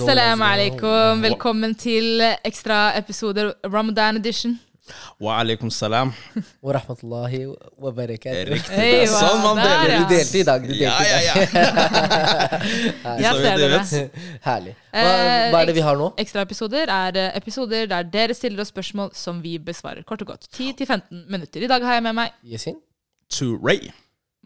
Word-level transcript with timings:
Assalamu 0.00 0.44
alaikum. 0.46 1.20
Velkommen 1.22 1.74
til 1.76 2.22
ekstraepisoder 2.44 3.52
Ramadan 3.68 4.16
edition. 4.16 4.54
Wa 5.20 5.36
alaikum 5.42 5.68
salam. 5.70 6.10
Wa 6.64 6.72
rahmatullahi 6.78 7.42
wa 7.46 7.90
barakatuh. 7.94 8.48
Riktig. 8.48 8.78
Det 8.80 9.02
er 9.02 9.10
sånn 9.12 9.42
man 9.44 9.60
deler. 9.60 9.92
Du 10.00 10.14
delte 10.14 10.40
i 10.40 10.44
dag. 10.48 10.64
Du 10.64 10.72
delte 10.72 10.82
Ja, 10.82 10.94
i 10.98 11.26
ja, 11.26 11.34
dag. 11.36 11.52
ja. 13.04 13.18
Jeg 13.22 13.34
ser 13.44 13.60
dere. 13.60 13.82
Herlig. 14.48 14.74
Hva, 14.90 15.04
Eh, 15.04 15.50
hva 15.52 15.60
er 15.62 15.68
det 15.70 15.76
vi 15.76 15.84
har 15.86 16.00
nå? 16.00 16.08
Ekstraepisoder 16.18 16.90
er 16.90 17.20
eh, 17.26 17.28
episoder 17.38 17.86
der 17.92 18.08
dere 18.10 18.34
stiller 18.34 18.64
oss 18.64 18.72
spørsmål 18.74 19.12
som 19.14 19.38
vi 19.44 19.58
besvarer. 19.62 20.02
Kort 20.08 20.24
og 20.24 20.32
godt. 20.32 20.48
10-15 20.56 21.26
minutter. 21.30 21.62
I 21.62 21.70
dag 21.70 21.84
har 21.86 22.00
jeg 22.00 22.08
med 22.08 22.16
meg 22.24 22.34
Yasin? 22.42 22.80
To 23.38 23.52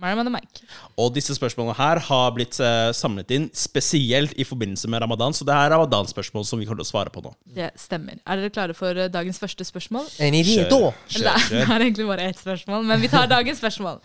Ray. 0.02 0.12
and 0.18 0.30
Mike. 0.30 0.64
Og 0.98 1.12
disse 1.14 1.34
spørsmålene 1.36 1.76
her 1.78 2.00
har 2.08 2.32
blitt 2.34 2.58
eh, 2.58 2.90
samlet 2.96 3.30
inn 3.30 3.46
spesielt 3.54 4.34
i 4.34 4.44
forbindelse 4.46 4.90
med 4.90 5.04
ramadan, 5.04 5.32
så 5.36 5.46
det 5.46 5.54
er 5.54 5.70
ramadan-spørsmål 5.70 6.46
som 6.48 6.58
vi 6.58 6.66
kommer 6.66 6.82
til 6.82 6.88
å 6.88 6.90
svare 6.90 7.12
på 7.14 7.22
nå. 7.22 7.34
Det 7.54 7.70
stemmer. 7.78 8.18
Er 8.26 8.42
dere 8.42 8.50
klare 8.54 8.74
for 8.74 8.90
eh, 8.90 9.10
dagens 9.12 9.38
første 9.38 9.66
spørsmål? 9.66 10.08
En 10.18 10.34
Eller, 10.34 10.50
kjør, 10.58 11.50
Det 11.50 11.62
er 11.62 11.86
egentlig 11.86 12.08
bare 12.10 12.30
ett 12.30 12.40
spørsmål, 12.42 12.86
men 12.90 13.02
vi 13.02 13.10
tar 13.12 13.30
dagens 13.30 13.62
spørsmål. 13.62 14.00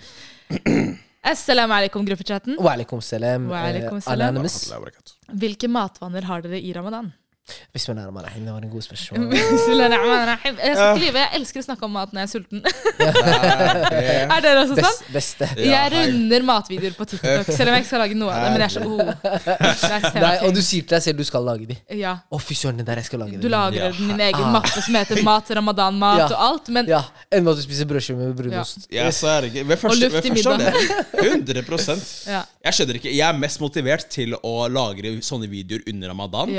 Assalamu 1.33 1.73
alaikum, 1.75 2.05
gruppechatten. 2.07 2.55
Wa 2.63 2.75
alaikum 2.77 3.01
salam. 3.03 3.49
Wa 3.51 3.65
alaikum 3.71 3.97
eh, 3.97 4.05
salam. 4.05 4.37
Anonymous. 4.37 4.69
Hvilke 5.41 5.67
matvaner 5.67 6.29
har 6.29 6.45
dere 6.45 6.61
i 6.61 6.71
ramadan? 6.75 7.11
Det 7.49 8.51
var 8.53 8.61
en 8.63 8.69
god 8.69 8.81
spørsmål. 8.85 9.29
Bismillahirrahmanirrahim. 9.53 10.57
Jeg 10.63 10.75
skal 10.75 10.95
ikke 10.95 11.05
lyve, 11.05 11.23
jeg 11.23 11.39
elsker 11.39 11.61
å 11.61 11.65
snakke 11.65 11.87
om 11.87 11.93
mat 11.95 12.13
når 12.13 12.19
jeg 12.21 12.27
er 12.27 12.33
sulten. 12.33 12.61
er 14.35 14.43
dere 14.45 14.63
også 14.63 14.77
sånn? 14.79 14.99
Best. 15.13 15.43
Jeg 15.59 15.91
runder 15.93 16.45
matvideoer 16.49 16.95
på 16.97 17.07
TikTok, 17.13 17.49
selv 17.57 17.71
om 17.71 17.77
jeg 17.77 17.85
ikke 17.85 17.91
skal 17.91 18.03
lage 18.03 18.17
noe 18.19 18.33
av 18.33 18.45
det. 18.45 18.51
Men 18.53 18.63
jeg 18.63 18.69
er 18.69 18.75
så 18.75 18.81
oh, 18.85 18.97
det 18.99 19.55
er 19.59 20.05
så 20.05 20.13
Nei, 20.19 20.33
og 20.47 20.55
du 20.57 20.61
sier 20.65 20.85
til 20.85 20.95
deg 20.97 21.05
selv 21.07 21.21
du 21.21 21.25
skal 21.27 21.45
lage 21.47 21.69
de. 21.69 21.77
Ja, 21.99 22.15
Å, 22.29 22.41
fy 22.43 22.57
søren, 22.57 22.79
det 22.81 22.87
der 22.89 23.01
jeg 23.01 23.09
skal 23.09 23.23
lage 23.25 23.39
Du 23.39 23.47
det. 23.47 23.53
lager 23.53 23.79
Ja. 23.79 23.91
din 23.97 24.19
egen 24.29 24.45
Ah. 24.49 24.51
mappe 24.55 24.81
som 24.81 24.95
heter 24.95 25.23
mat, 25.25 25.49
ramadan-mat 25.59 26.19
Ja. 26.19 26.27
og 26.27 26.37
alt, 26.49 26.69
men 26.69 26.87
Ja, 26.89 27.01
Enn 27.31 27.43
med 27.43 27.51
at 27.53 27.57
du 27.59 27.63
spiser 27.65 27.85
brødskive 27.89 28.17
med 28.17 28.35
brunost. 28.37 28.87
Ja, 28.91 29.09
så 29.13 29.27
er 29.27 29.41
det 29.41 29.51
ikke. 29.53 29.67
Ved 29.67 29.77
første, 29.77 30.09
luft 30.09 30.25
i 30.25 30.29
middagen. 30.33 30.59
middag. 30.59 31.63
100 31.65 32.25
ja. 32.27 32.43
Jeg 32.65 32.73
skjønner 32.73 32.95
ikke. 32.99 33.11
Jeg 33.15 33.27
er 33.27 33.37
mest 33.39 33.59
motivert 33.61 34.07
til 34.09 34.33
å 34.43 34.53
lagre 34.71 35.15
sånne 35.25 35.49
videoer 35.49 35.83
under 35.91 36.11
ramadan. 36.13 36.49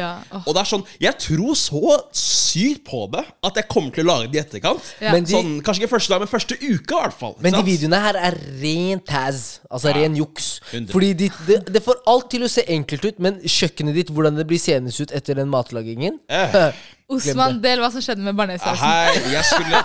Og 0.47 0.55
det 0.55 0.61
er 0.63 0.69
sånn 0.71 0.80
Jeg 1.01 1.19
tror 1.19 1.55
så 1.59 1.97
sykt 2.17 2.85
på 2.89 3.05
det 3.13 3.25
at 3.47 3.61
jeg 3.61 3.69
kommer 3.71 3.95
til 3.95 4.05
å 4.05 4.11
lage 4.11 4.31
det 4.33 4.39
i 4.39 4.43
etterkant. 4.43 4.93
Ja. 5.01 5.13
Men 5.15 5.25
de- 5.25 5.35
Sånn, 5.35 5.51
Kanskje 5.63 5.85
ikke 5.85 5.95
første 5.97 6.15
dag, 6.15 6.21
men 6.25 6.29
første 6.33 6.57
uke, 6.59 6.95
i 6.95 7.01
hvert 7.01 7.19
fall. 7.19 7.37
Men 7.41 7.53
de 7.59 7.63
videoene 7.67 8.01
her 8.03 8.17
er 8.17 8.39
ren 8.63 9.01
taz. 9.01 9.61
Altså 9.71 9.91
Ja. 9.91 9.95
ren 10.03 10.17
juks. 10.17 10.61
100. 10.73 10.93
Fordi 10.93 11.13
de, 11.15 11.31
det, 11.47 11.59
det 11.73 11.83
får 11.85 12.01
alt 12.07 12.31
til 12.31 12.43
å 12.43 12.49
se 12.51 12.63
enkelt 12.69 13.05
ut, 13.05 13.19
men 13.19 13.41
kjøkkenet 13.41 13.95
ditt, 13.95 14.09
hvordan 14.15 14.37
det 14.37 14.47
blir 14.47 14.59
seende 14.59 14.91
ut 14.91 15.13
etter 15.13 15.35
den 15.35 15.49
matlagingen 15.49 16.19
Eh. 16.29 16.73
Osman, 17.11 17.57
del 17.61 17.81
hva 17.83 17.89
som 17.91 17.99
skjedde 18.05 18.23
med 18.23 18.37
bearnéssausen. 18.39 18.87
Hei, 18.87 19.33
jeg 19.33 19.45
skulle 19.49 19.81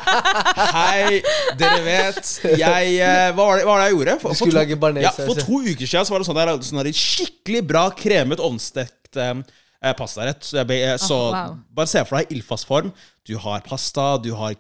Hei, 0.75 1.21
dere 1.57 1.79
vet 1.85 2.29
Jeg 2.59 2.91
eh, 3.01 3.31
Hva 3.33 3.47
var 3.47 3.57
det, 3.57 3.65
hva 3.65 3.71
var 3.73 3.81
det 3.81 3.87
jeg 3.89 3.95
gjorde? 3.95 4.15
For, 4.21 4.37
skulle 4.37 4.65
to, 4.69 4.91
ja, 5.01 5.11
for 5.17 5.41
to 5.41 5.61
uker 5.65 5.89
siden 5.89 6.05
så 6.05 6.13
var 6.13 6.21
det 6.21 6.27
sånn 6.29 6.39
jeg 6.41 6.49
lagde 6.51 6.67
sånn 6.69 6.91
skikkelig 7.01 7.63
bra 7.65 7.85
kremet 7.97 8.43
ovnstekt 8.45 9.17
eh, 9.17 9.33
eh, 9.81 9.93
pastarett. 9.93 10.43
Så, 10.43 10.57
jeg, 10.63 10.81
eh, 10.83 10.97
så 10.97 11.15
Oh, 11.15 11.31
wow. 11.33 11.57
bare 11.73 11.87
se 11.87 12.03
for 12.05 12.17
deg 12.17 12.31
ildfast-form. 12.35 12.91
Du 13.27 13.37
har 13.37 13.61
pasta, 13.61 14.17
du 14.21 14.33
har 14.35 14.51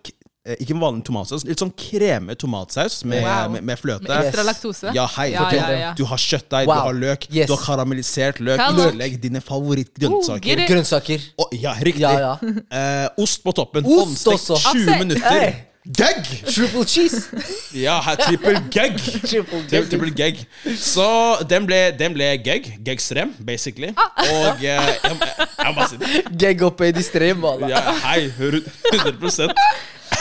eh, 0.45 0.55
ikke 0.61 0.71
en 0.75 0.79
vanlig 0.81 1.03
tomatsaus, 1.07 1.43
litt 1.45 1.57
sånn 1.57 1.71
kremet 1.73 2.37
tomatsaus 2.37 3.03
med, 3.05 3.23
Wow. 3.23 3.51
med, 3.55 3.63
med 3.63 3.79
fløte. 3.81 4.07
Med 4.07 4.27
ekstra 4.29 4.43
laktose. 4.45 4.91
Ja, 4.93 5.05
hei. 5.17 5.31
Ja, 5.33 5.49
ja, 5.53 5.69
ja. 5.71 5.93
Du 5.97 6.03
har 6.05 6.17
kjøttdeig, 6.21 6.67
Wow. 6.67 6.75
du 6.75 6.81
har 6.81 6.93
løk, 6.93 7.27
Yes. 7.33 7.47
du 7.49 7.55
har 7.55 7.63
karamellisert 7.65 8.39
løk. 8.39 8.59
I 8.59 8.89
tillegg 8.91 9.19
dine 9.21 9.41
favorittgrønnsaker. 9.41 10.59
Oh, 10.61 10.67
Grønnsaker. 10.69 11.21
Oh, 11.37 11.47
ja, 11.51 11.73
riktig. 11.81 12.01
Ja, 12.01 12.19
ja. 12.19 12.37
Eh, 12.69 13.07
ost 13.17 13.43
på 13.43 13.53
toppen. 13.57 13.85
Ost 13.85 14.27
Omstekt 14.27 14.51
også. 14.57 14.73
20 14.73 14.99
minutter. 14.99 15.29
Hey. 15.29 15.53
Gag! 15.85 16.25
Triple 16.49 16.83
cheese. 16.85 17.29
Ja, 17.73 17.99
her 18.01 18.15
trippel 18.15 18.57
gag. 18.73 18.97
Triple 19.21 20.09
gag. 20.17 20.39
Så 20.77 21.05
den 21.49 21.67
ble, 21.69 21.77
den 21.99 22.15
ble 22.17 22.31
gag. 22.41 22.71
Gagstrem, 22.85 23.35
basically. 23.45 23.91
Og 24.17 24.63
eh, 24.65 24.65
jeg, 24.65 25.75
må 25.75 25.85
si 25.89 25.99
det. 26.01 26.23
Gag 26.41 26.63
oppe 26.65 26.89
i 26.89 26.95
de 26.95 27.03
strem, 27.05 27.43
walla. 27.43 27.69
Ja, 27.69 27.93
hei, 28.01 28.25
100 28.33 29.53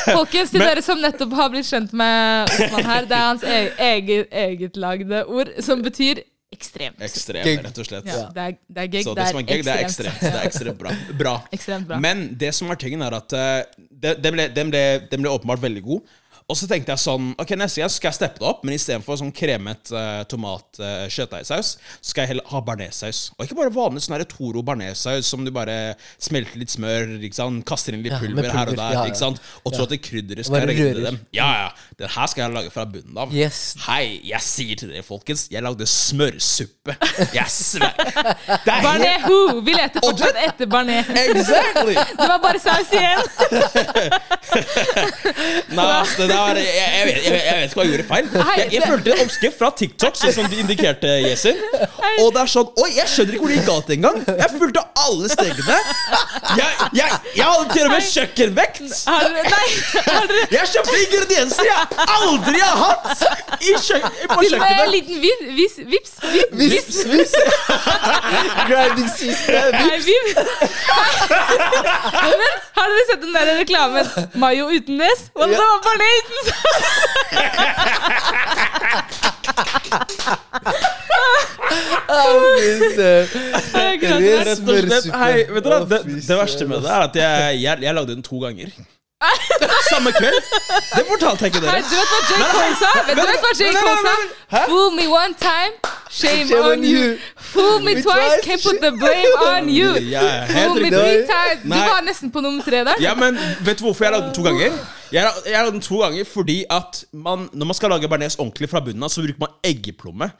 Folkens, 0.04 0.50
til 0.50 0.60
Men- 0.60 0.68
dere 0.68 0.82
som 0.84 1.00
nettopp 1.00 1.32
har 1.38 1.48
blitt 1.48 1.68
kjent 1.70 1.92
med 1.96 2.50
Osman 2.52 2.84
her, 2.90 3.08
det 3.08 3.16
er 3.16 3.24
hans 3.24 3.44
e 3.48 3.58
eget, 4.44 4.76
lagde 4.76 5.24
ord, 5.24 5.48
som 5.64 5.80
betyr 5.82 6.20
ekstremt. 6.54 7.02
Ekstremt, 7.04 7.64
rett 7.66 7.80
og 7.82 7.88
slett. 7.88 8.10
Ja, 8.10 8.24
det 8.34 8.44
er, 8.46 8.58
det 8.66 8.84
er 8.84 8.90
gig, 8.92 9.04
Så 9.06 9.14
det 9.14 9.22
det 9.22 9.30
som 9.30 9.40
er 9.40 9.46
gag, 9.50 9.64
det 9.66 9.74
er 9.74 9.84
ekstremt. 9.84 10.20
Det 10.24 10.32
er 10.32 10.48
ekstremt 10.48 10.80
bra. 10.80 10.94
bra. 11.20 11.34
Ekstremt 11.54 11.88
bra. 11.90 12.00
Men 12.02 12.26
det 12.40 12.52
som 12.56 12.72
er 12.72 12.80
tingen, 12.80 13.04
er 13.04 13.18
at 13.18 13.36
uh, 13.36 13.84
den 14.04 14.36
ble, 14.36 14.48
de 14.54 14.66
ble, 14.70 14.84
de 15.10 15.20
ble 15.20 15.32
åpenbart 15.32 15.62
veldig 15.64 15.84
god. 15.86 16.14
Og 16.44 16.58
så 16.60 16.66
tenkte 16.68 16.92
jeg 16.92 17.00
sånn 17.00 17.30
Ok, 17.40 17.54
neste 17.56 17.80
gang 17.80 17.92
skal 17.92 18.10
jeg 18.10 18.18
steppe 18.18 18.42
det 18.42 18.48
opp, 18.48 18.64
men 18.66 18.74
istedenfor 18.76 19.16
sånn 19.16 19.30
kremet 19.34 19.88
uh, 19.94 20.20
tomat-kjøttdeigsaus, 20.28 21.70
så 21.80 22.10
skal 22.10 22.26
jeg 22.26 22.34
heller 22.34 22.50
ha 22.50 22.60
bearnéssaus. 22.66 23.20
Og 23.38 23.46
ikke 23.46 23.56
bare 23.62 23.72
vanlig 23.72 24.04
sånn 24.04 24.24
Toro 24.28 24.60
bearnéssaus 24.66 25.28
som 25.28 25.44
du 25.46 25.50
bare 25.54 25.94
smelter 26.22 26.60
litt 26.60 26.72
smør, 26.74 27.14
ikke 27.24 27.38
sant? 27.38 27.64
kaster 27.68 27.96
inn 27.96 28.04
litt 28.04 28.12
Ja, 28.12 28.20
pulver, 28.20 28.48
her 28.52 28.72
og 28.72 28.76
der, 28.76 28.92
ja, 28.92 29.00
ja. 29.00 29.04
ikke 29.08 29.20
sant? 29.20 29.40
og 29.64 29.72
tror 29.72 29.86
at 29.86 29.94
det 29.94 30.00
krydderet 30.04 30.48
skal 30.48 30.66
redde 30.68 30.76
rører. 30.90 31.00
dem. 31.08 31.18
Ja, 31.36 31.48
ja. 31.62 31.70
Den 32.00 32.12
her 32.12 32.28
skal 32.30 32.44
jeg 32.44 32.54
lage 32.58 32.72
fra 32.74 32.84
bunnen 32.92 33.20
av. 33.24 33.32
Yes. 33.34 33.62
Hei, 33.86 34.20
jeg 34.28 34.44
sier 34.44 34.80
til 34.80 34.92
dere, 34.92 35.04
folkens, 35.06 35.46
jeg 35.52 35.64
lagde 35.64 35.88
smørsuppe. 35.88 36.96
Jeg 37.34 37.48
sver. 37.50 37.94
Er 37.96 38.82
Barnet 38.84 39.24
who? 39.24 39.60
Vi 39.64 39.72
leter 39.74 40.02
fortsatt 40.04 40.36
etter 40.44 40.68
Barnet. 40.70 41.08
Exactly! 41.24 41.94
Det 42.20 42.28
var 42.28 42.40
bare 42.42 42.60
saus 42.62 42.92
igjen. 42.92 43.22
Nei, 45.74 45.86
ass, 45.88 46.14
det 46.18 46.28
der, 46.34 46.60
jeg, 46.60 46.74
jeg, 46.74 47.06
vet, 47.08 47.18
jeg, 47.24 47.32
jeg 47.46 47.54
vet 47.56 47.64
ikke 47.68 47.78
hva 47.80 47.84
jeg 47.84 47.92
gjorde 47.94 48.06
feil. 48.10 48.26
Jeg, 48.34 48.68
jeg 48.72 48.80
det- 48.80 48.88
fulgte 48.90 49.14
en 49.14 49.22
oppskrift 49.24 49.58
fra 49.58 49.70
TikTok, 49.80 50.18
sånn 50.20 50.34
som 50.38 50.50
de 50.52 50.56
indikerte, 50.64 51.08
Yesin. 51.24 51.58
Og 52.22 52.28
det 52.34 52.40
er 52.44 52.50
sånn 52.54 52.68
Oi, 52.84 52.90
jeg 52.96 53.08
skjønner 53.10 53.36
ikke 53.36 53.44
hvor 53.44 53.52
det 53.52 53.58
gikk 53.58 53.68
galt 53.70 53.90
engang. 53.94 54.18
Jeg 54.28 54.48
fulgte 54.58 54.82
alle 55.04 55.30
stegene. 55.32 55.76
Jeg, 56.58 56.70
jeg, 57.00 57.44
hadde 57.44 57.66
til 57.74 57.84
og 57.86 57.92
med 57.94 58.02
kjøkkenvekt. 58.10 58.82
Jeg 60.54 60.64
kjøpte 60.74 60.96
ingredienser 61.04 61.64
jeg 61.64 62.08
aldri 62.18 62.60
har 62.60 62.76
hatt 62.82 63.24
i 63.64 63.74
kjøk 63.80 64.04
på 64.30 64.38
til 64.44 64.56
og 64.56 64.62
med 64.64 64.82
en 64.84 64.92
liten 64.92 65.20
vis, 65.22 65.40
vis, 65.58 65.76
vips? 65.92 66.12
Vips? 66.60 66.98
Vips. 67.10 67.34
Grinding 68.68 69.10
system. 69.16 69.78
Vips. 70.04 70.32
Men 72.24 72.50
har 72.76 72.90
dere 72.90 73.04
sett 73.10 73.22
den 73.22 73.34
der 73.36 73.50
reklamen? 73.60 74.10
Mayo 74.40 74.68
uten 74.72 74.98
nes? 75.00 75.26
Hva 75.34 75.48
det 75.50 75.58
var 75.60 75.82
Barnet 75.84 76.23
hei, 85.14 85.44
vet 85.50 85.64
dere, 85.64 85.84
det, 85.88 86.00
det 86.28 86.36
verste 86.38 86.66
med 86.68 86.84
det 86.84 86.90
er 86.90 87.06
at 87.08 87.16
jeg, 87.18 87.60
jeg, 87.62 87.82
jeg 87.82 87.94
lagde 87.94 88.14
den 88.14 88.22
to 88.26 88.38
ganger. 88.42 88.68
Samme 89.92 90.12
kveld. 90.12 90.38
Det 90.96 91.04
fortalte 91.08 91.44
jeg 91.44 91.54
ikke 91.54 91.62
dere. 91.66 91.82
du 91.82 91.96
vet 91.98 92.10
hva 92.14 92.20
J. 92.30 92.32
Cole 92.54 92.76
sa? 92.80 92.90
Vet 93.08 93.16
du 93.16 93.22
hva 93.44 93.52
J. 93.58 93.70
Cole 93.78 93.98
sa? 94.06 94.64
Fool 94.68 94.90
me 94.96 95.06
one 95.10 95.34
time, 95.40 95.72
shame 96.10 96.50
on 96.70 96.84
you. 96.84 97.16
Fool 97.52 97.80
me 97.86 97.94
twice, 98.02 98.36
can't 98.46 98.62
put 98.66 98.80
the 98.84 98.92
blame 99.02 99.34
on 99.50 99.68
you. 99.68 99.90
Fool 100.54 100.74
me 100.82 100.90
three 100.90 101.22
times. 101.30 101.64
Du 101.64 101.78
var 101.78 102.02
nesten 102.06 102.30
på 102.34 102.40
nummer 102.44 102.62
tre 102.66 102.84
der. 102.90 103.00
Ja, 103.00 103.14
men 103.14 103.38
vet 103.60 103.78
du 103.78 103.84
hvorfor 103.88 104.04
jeg 104.04 104.12
lagde 104.16 104.26
den 104.30 104.34
to 104.34 104.42
ganger? 104.42 104.78
Jeg 105.12 105.32
lagde 105.46 105.72
den 105.72 105.80
to 105.80 106.00
ganger 106.02 106.24
fordi 106.24 106.64
at 106.70 107.04
man, 107.12 107.48
når 107.52 107.66
man 107.66 107.74
skal 107.74 107.90
lage 107.90 108.08
bearnés 108.10 108.38
ordentlig 108.38 108.70
fra 108.70 108.80
bunnen 108.80 109.02
av, 109.02 109.12
så 109.14 109.22
bruker 109.22 109.40
man 109.46 109.54
eggeplomme. 109.64 110.30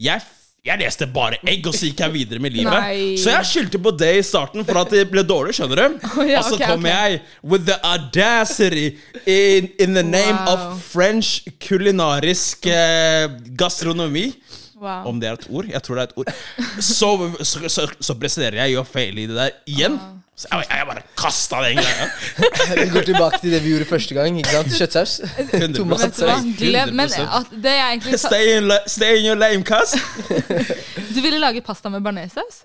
Jeg, 0.00 0.20
jeg 0.62 0.78
leste 0.78 1.08
bare 1.10 1.40
egg, 1.42 1.64
og 1.66 1.74
så 1.74 1.88
gikk 1.88 2.00
jeg 2.04 2.14
videre 2.14 2.42
med 2.42 2.54
livet. 2.54 2.70
Nei. 2.70 3.16
Så 3.18 3.32
jeg 3.32 3.46
skyldte 3.48 3.80
på 3.82 3.90
det 3.98 4.10
i 4.20 4.22
starten 4.22 4.62
for 4.66 4.78
at 4.78 4.92
det 4.94 5.08
ble 5.10 5.24
dårlig, 5.26 5.56
skjønner 5.58 5.80
du. 5.80 5.96
ja, 6.30 6.38
og 6.38 6.46
så 6.46 6.54
okay, 6.54 6.68
kom 6.70 6.86
okay. 6.86 6.92
jeg 6.92 7.22
with 7.42 7.66
the 7.66 7.78
audacity 7.82 8.92
in, 9.26 9.72
in 9.82 9.98
the 9.98 10.06
name 10.06 10.38
Wow. 10.42 10.54
of 10.54 10.84
French 10.86 11.42
kulinarisk 11.60 12.66
eh, 12.70 13.26
gastronomi. 13.58 14.28
Wow. 14.78 15.10
Om 15.10 15.18
det 15.22 15.28
er 15.28 15.40
et 15.40 15.50
ord? 15.50 15.66
Jeg 15.70 15.82
tror 15.82 15.98
det 15.98 16.04
er 16.04 16.12
et 16.12 16.16
ord. 16.22 16.30
Så, 16.78 17.10
så, 17.42 17.68
så, 17.68 17.88
så 17.98 18.16
presterer 18.18 18.62
jeg 18.62 18.74
i 18.76 18.78
å 18.78 18.86
feile 18.86 19.22
i 19.24 19.28
det 19.30 19.38
der 19.38 19.58
igjen. 19.66 19.98
Så 20.42 20.48
jeg, 20.50 20.66
jeg 20.70 20.86
bare 20.88 21.02
kasta 21.22 21.60
den 21.62 21.76
greia. 21.78 22.06
Vi 22.82 22.88
går 22.96 23.06
tilbake 23.12 23.38
til 23.42 23.50
det 23.54 23.60
vi 23.62 23.68
gjorde 23.76 23.86
første 23.92 24.14
gang. 24.16 24.38
ikke 24.40 24.50
sant? 24.56 24.72
Kjøttsaus. 24.80 25.12
100%. 25.22 25.76
Tomat. 25.76 26.02
Vet 26.02 26.18
du 26.18 26.24
hva? 26.26 26.36
Glem, 26.58 26.92
men 26.98 27.08
100%. 27.08 27.38
at 27.38 27.54
det 27.68 27.76
jeg 27.76 27.86
egentlig 27.94 28.18
sa 28.18 28.32
Stay 28.32 28.56
in, 28.58 28.64
stay 28.96 29.12
in 29.20 29.24
your 29.30 29.38
lame 29.38 29.62
cuss. 29.68 29.94
Du 31.14 31.20
ville 31.22 31.38
lage 31.42 31.60
pasta 31.62 31.88
med 31.92 32.00
bearnéssaus? 32.02 32.64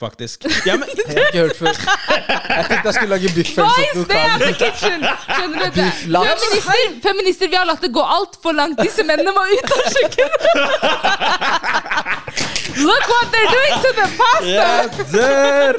Faktisk. 0.00 0.44
Ja, 0.66 0.76
men, 0.76 0.88
Jeg 0.96 1.14
har 1.14 1.26
ikke 1.26 1.38
hørt 1.38 1.56
før. 1.56 1.66
Jeg 1.68 2.64
tenkte 2.68 2.86
jeg 2.88 2.94
skulle 2.94 3.12
lage 3.14 3.28
biff 3.36 3.58
eller 3.58 3.70
sånt. 3.94 4.08
Biff, 5.74 6.00
laks. 6.06 6.42
Feminister, 6.42 7.08
feminister, 7.08 7.46
vi 7.48 7.56
har 7.56 7.66
latt 7.70 7.82
det 7.86 7.92
gå 7.94 8.02
altfor 8.16 8.52
langt. 8.56 8.82
Disse 8.82 9.02
mennene 9.08 9.32
må 9.36 9.40
ut 9.52 9.72
av 9.72 9.80
kjøkkenet! 9.96 10.44
Look 12.82 13.04
what 13.10 13.32
they're 13.32 13.52
doing 13.52 13.74
to 13.84 13.90
the 13.98 14.06
pasta! 14.18 14.46
Jeg 14.52 15.06
dør! 15.12 15.72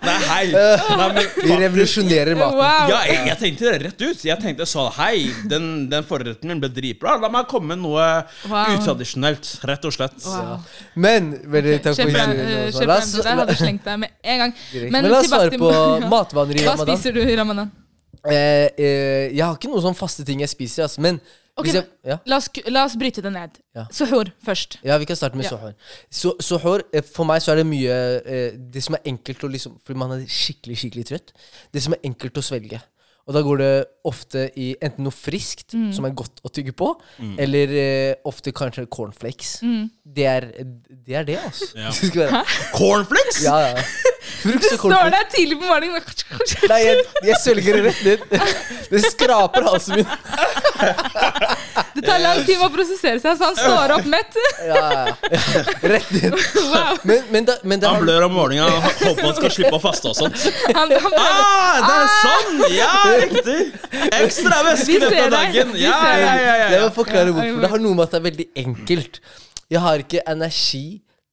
Nei, 0.00 0.16
hei. 0.26 0.46
Nei, 0.52 1.08
men, 1.14 1.26
Vi 1.44 1.56
revolusjonerer 1.60 2.34
maten. 2.38 2.58
Wow. 2.58 2.90
ja, 2.90 3.00
jeg, 3.08 3.20
jeg 3.30 3.38
tenkte 3.42 3.66
det 3.70 3.80
rett 3.84 4.04
ut. 4.04 4.24
Jeg 4.26 4.38
tenkte 4.42 4.66
så, 4.68 4.86
Hei, 4.96 5.28
den, 5.50 5.66
den 5.92 6.06
forretten 6.08 6.50
min 6.50 6.62
ble 6.62 6.70
dritbra. 6.74 7.16
La 7.22 7.30
meg 7.32 7.48
komme 7.50 7.74
med 7.74 7.82
noe 7.84 8.06
Wow. 8.50 8.74
utradisjonelt. 8.76 9.50
Rett 9.68 9.84
og 9.86 9.94
slett. 9.94 10.16
Wow. 10.26 10.56
Men 11.00 11.32
veldig 11.52 11.76
takk 11.84 11.98
for 12.00 12.10
historien. 12.10 12.40
eh, 12.40 13.20
der 13.30 13.42
hadde 13.44 13.56
slengt 13.58 13.84
deg 13.86 14.00
med 14.06 14.16
en 14.24 14.42
gang. 14.46 14.56
Men 14.74 14.90
Men 14.96 15.10
la 15.12 15.20
oss 15.20 15.30
svare 15.30 15.60
på 15.60 15.70
matvaner 16.14 16.58
i 16.58 16.64
Hva 16.64 16.74
ramadan. 16.74 16.96
spiser 16.98 17.14
du 17.16 17.22
i 17.24 17.36
ramadan? 17.38 17.70
Eh, 18.20 18.34
eh, 18.76 19.30
jeg 19.32 19.40
har 19.44 19.54
ikke 19.56 19.70
noen 19.72 19.84
sånn 19.86 19.96
faste 19.96 20.24
ting 20.28 20.42
jeg 20.42 20.50
spiser, 20.52 20.84
altså, 20.88 21.00
men 21.04 21.20
Ok, 21.60 21.70
jeg, 21.72 21.86
ja, 22.08 22.16
La 22.26 22.36
oss, 22.40 22.48
la 22.66 22.84
oss 22.88 22.96
bryte 23.00 23.22
det 23.22 23.32
ned. 23.32 23.58
Ja. 23.76 23.86
Suhur 23.94 24.32
først. 24.44 24.78
ja, 24.84 24.96
vi 24.98 25.04
kan 25.06 25.16
starte 25.16 25.36
med 25.38 25.44
Ja. 25.46 25.50
suhur. 25.56 25.74
Su, 26.10 26.30
suhoor, 26.40 26.82
eh, 26.92 27.02
for 27.06 27.24
meg 27.28 27.40
så 27.44 27.52
er 27.52 27.62
det 27.62 27.66
mye 27.70 27.98
eh, 28.24 28.56
Det 28.56 28.82
som 28.82 28.94
er 28.98 29.04
enkelt 29.06 29.44
å 29.44 29.50
liksom 29.52 29.78
Fordi 29.84 29.98
man 29.98 30.12
er 30.18 30.24
skikkelig, 30.26 30.76
skikkelig 30.82 31.06
trøtt. 31.12 31.32
Det 31.72 31.82
som 31.82 31.92
er 31.94 32.02
enkelt 32.04 32.34
å 32.40 32.42
svelge. 32.42 32.80
Og 33.28 33.34
da 33.36 33.42
går 33.46 33.58
det 33.60 33.86
ofte 34.08 34.46
i 34.58 34.72
enten 34.82 35.04
noe 35.04 35.12
friskt, 35.14 35.74
Mm. 35.76 35.92
som 35.94 36.04
er 36.08 36.10
godt 36.16 36.40
å 36.42 36.50
tygge 36.50 36.72
på, 36.74 36.88
eller 37.38 37.68
eh, 37.78 38.14
ofte 38.26 38.50
kanskje 38.50 38.86
cornflakes. 38.90 39.60
Mm. 39.62 39.90
Det, 40.04 40.24
er, 40.26 40.40
det 41.06 41.14
er 41.14 41.24
det, 41.28 41.36
altså. 41.38 41.68
Ja. 41.76 42.42
Cornflakes? 42.74 43.42
Ja, 43.44 43.58
ja. 43.68 43.84
Frukt 44.40 44.64
Du 44.64 44.76
står 44.78 45.10
der 45.12 45.26
tidlig 45.32 45.58
på 45.60 45.66
morgenen 45.68 46.02
Nei, 46.70 46.80
jeg, 46.84 47.04
jeg 47.26 47.38
svelger 47.42 47.76
det 47.78 47.82
rett 47.88 48.02
ned. 48.06 48.20
Det 48.90 49.00
skraper 49.04 49.66
halsen 49.66 50.00
min. 50.00 50.08
Det 51.94 52.04
tar 52.06 52.20
lang 52.22 52.40
tid 52.46 52.60
å 52.62 52.68
prosessere 52.72 53.18
seg, 53.20 53.36
så 53.36 53.48
han 53.50 53.56
står 53.58 53.94
opp 53.96 54.06
mett. 54.08 54.38
Ja, 54.64 54.84
ja. 54.94 55.64
Rett 55.92 56.12
ned. 56.14 56.36
Wow. 56.70 57.00
Men, 57.02 57.26
men, 57.34 57.48
da, 57.48 57.56
men 57.66 57.82
da 57.82 57.92
Han 57.94 58.04
blør 58.04 58.28
om 58.28 58.34
morgenen 58.38 58.70
og 58.70 58.86
håper 59.02 59.26
han 59.26 59.36
skal 59.40 59.54
slippe 59.56 59.74
å 59.76 59.82
faste 59.82 60.12
og 60.12 60.16
sånt. 60.16 60.46
Han, 60.76 60.94
han. 61.04 61.18
Ah, 61.18 61.80
det 61.82 61.96
er 61.96 62.10
sånn! 62.22 62.64
Ja, 62.76 62.94
riktig! 63.24 63.58
Ekstra 64.20 64.62
væske 64.70 64.98
denne 65.02 65.26
på 65.26 65.28
dagen. 65.34 65.76
Ja, 65.80 66.00
ja, 66.06 66.18
ja, 66.22 66.56
ja, 66.62 66.66
Jeg 66.76 66.82
må 66.86 66.90
forklare 66.96 67.34
hvorfor. 67.34 67.62
Det 67.64 67.72
har 67.74 67.84
noe 67.84 67.98
med 67.98 68.06
at 68.06 68.14
det 68.16 68.20
er 68.20 68.26
veldig 68.30 68.48
enkelt. 68.64 69.22
Jeg 69.70 69.84
har 69.84 70.04
ikke 70.06 70.24
energi 70.30 70.84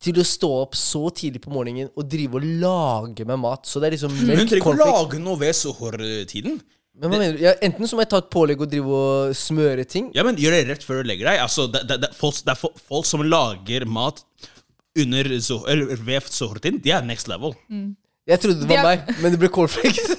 til 0.04 0.20
å 0.22 0.26
stå 0.28 0.50
opp 0.62 0.76
så 0.78 1.08
tidlig 1.18 1.42
på 1.42 1.50
morgenen 1.54 1.88
og 1.98 2.06
drive 2.10 2.38
og 2.38 2.44
lage 2.62 3.26
meg 3.26 3.40
mat. 3.42 3.66
Så 3.66 3.82
det 3.82 3.90
er 3.90 3.96
liksom 3.98 4.14
Men 4.14 4.44
hun 4.44 4.50
trenger 4.50 4.62
ikke 4.62 4.74
å 4.76 4.92
lage 4.92 5.22
noe 5.24 5.40
ved 5.42 5.56
suhoor-tiden. 5.58 6.60
Men 6.98 7.12
hva 7.12 7.20
mener 7.22 7.36
du? 7.38 7.42
Ja, 7.46 7.52
enten 7.66 7.86
så 7.90 7.98
må 7.98 8.02
jeg 8.06 8.10
ta 8.14 8.20
et 8.24 8.30
pålegg 8.34 8.62
og 8.66 8.70
drive 8.72 9.00
og 9.00 9.36
smøre 9.38 9.84
ting. 9.90 10.08
Ja, 10.18 10.24
men 10.26 10.38
Gjør 10.42 10.56
det 10.56 10.62
rett 10.72 10.86
før 10.86 11.02
du 11.04 11.10
legger 11.12 11.30
deg. 11.30 11.42
Altså, 11.44 11.68
det, 11.70 11.84
det, 11.90 12.00
det, 12.06 12.12
folk, 12.18 12.40
det 12.46 12.54
er 12.56 12.62
fo- 12.62 12.74
folk 12.90 13.06
som 13.10 13.22
lager 13.26 13.86
mat 13.86 14.24
under 14.98 15.30
eller 15.30 16.00
ved 16.08 16.30
suhoor-tiden. 16.34 16.80
De 16.82 16.94
er 16.98 17.06
next 17.06 17.30
level. 17.30 17.54
Jeg 18.28 18.40
trodde 18.44 18.60
det 18.60 18.68
var 18.70 18.78
er- 18.78 18.84
meg, 19.08 19.20
men 19.24 19.32
det 19.32 19.40
ble 19.40 19.48
cornflakes. 19.48 20.10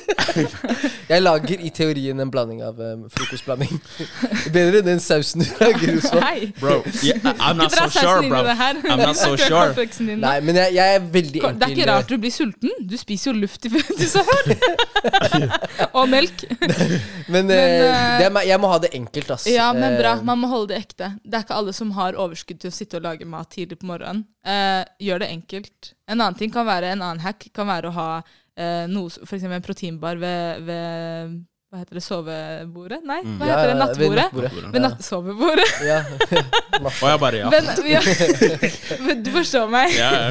jeg 1.13 1.23
lager 1.23 1.61
i 1.61 1.71
teorien 1.75 2.21
en 2.21 2.31
blanding 2.33 2.63
av 2.65 2.79
um, 2.81 3.03
frokostblanding. 3.13 3.81
Bedre 4.55 4.81
enn 4.81 4.87
den 4.87 5.03
sausen 5.05 5.45
du 5.45 5.51
lager 5.61 5.93
hos 5.99 6.09
meg. 6.15 6.25
Hei. 6.25 6.49
Bro, 6.61 6.79
yeah, 7.05 7.21
I'm 7.37 7.61
not 7.61 7.75
so 7.75 7.89
sure, 7.93 8.23
bro. 8.29 8.41
I'm 8.49 9.03
not 9.03 9.17
so 9.21 9.37
sure. 9.37 9.75
Nei, 10.17 10.39
men 10.41 10.57
jeg, 10.57 10.75
jeg 10.79 10.95
er 10.97 11.05
veldig 11.19 11.43
enkel. 11.43 11.59
Det 11.61 11.69
er 11.69 11.75
ikke 11.77 11.91
rart 11.91 12.09
du 12.09 12.17
blir 12.23 12.33
sulten. 12.33 12.73
Du 12.89 12.97
spiser 13.01 13.33
jo 13.33 13.43
luft 13.43 13.69
i 13.69 13.73
så 14.09 14.25
Suhoor. 14.25 14.55
Og 15.93 16.09
melk. 16.09 16.47
Men, 17.29 17.45
Men, 17.49 17.51
eh, 17.53 17.61
eh, 17.61 18.17
det 18.23 18.31
er, 18.31 18.41
jeg 18.49 18.61
må 18.63 18.73
ha 18.73 18.81
det 18.83 18.93
enkelt, 18.97 19.31
ass. 19.37 19.47
Ja, 19.53 19.69
men 19.77 19.99
bra. 20.01 20.17
Eh, 20.17 20.25
Man 20.25 20.41
må 20.43 20.49
holde 20.51 20.73
det 20.73 20.81
ekte. 20.81 21.13
Det 21.25 21.39
er 21.43 21.45
ikke 21.45 21.61
alle 21.61 21.77
som 21.77 21.93
har 21.99 22.17
overskudd 22.17 22.61
til 22.65 22.73
å 22.73 22.75
sitte 22.75 23.01
og 23.01 23.05
lage 23.05 23.29
mat 23.29 23.53
tidlig 23.53 23.81
på 23.83 23.91
morgenen. 23.93 24.25
Eh, 24.47 24.85
gjør 25.03 25.19
det 25.25 25.29
enkelt. 25.35 25.93
En 26.09 26.21
annen 26.21 26.39
ting 26.39 26.51
kan 26.55 26.67
være 26.67 26.93
en 26.95 27.03
annen 27.03 27.21
hack 27.21 27.49
kan 27.53 27.67
være 27.69 27.89
å 27.91 27.93
ha 27.97 28.09
eh, 28.57 28.87
noe, 28.91 29.07
s- 29.11 29.19
for 29.25 29.37
eksempel 29.37 29.59
en 29.59 29.63
proteinbar 29.67 30.17
ved, 30.19 30.63
ved 30.67 31.35
hva 31.69 31.79
heter 31.83 31.99
det, 31.99 32.03
sovebordet? 32.03 33.01
Nei, 33.05 33.19
hva 33.23 33.29
Mm. 33.29 33.43
heter 33.45 33.67
det? 33.67 33.69
ved 33.69 33.79
Nattbordet? 33.79 34.23
nattbordet. 34.33 34.73
Ved 34.73 34.83
nattsovebordet. 34.83 35.73
Ja. 35.85 35.99
Og 37.03 37.09
jeg 37.11 37.21
bare, 37.21 37.43
ja. 37.43 37.51
Men, 37.51 37.65
ja. 37.91 38.01
Men 39.07 39.23
du 39.23 39.31
forstår 39.35 39.69
meg. 39.71 39.93
ja, 39.99 40.13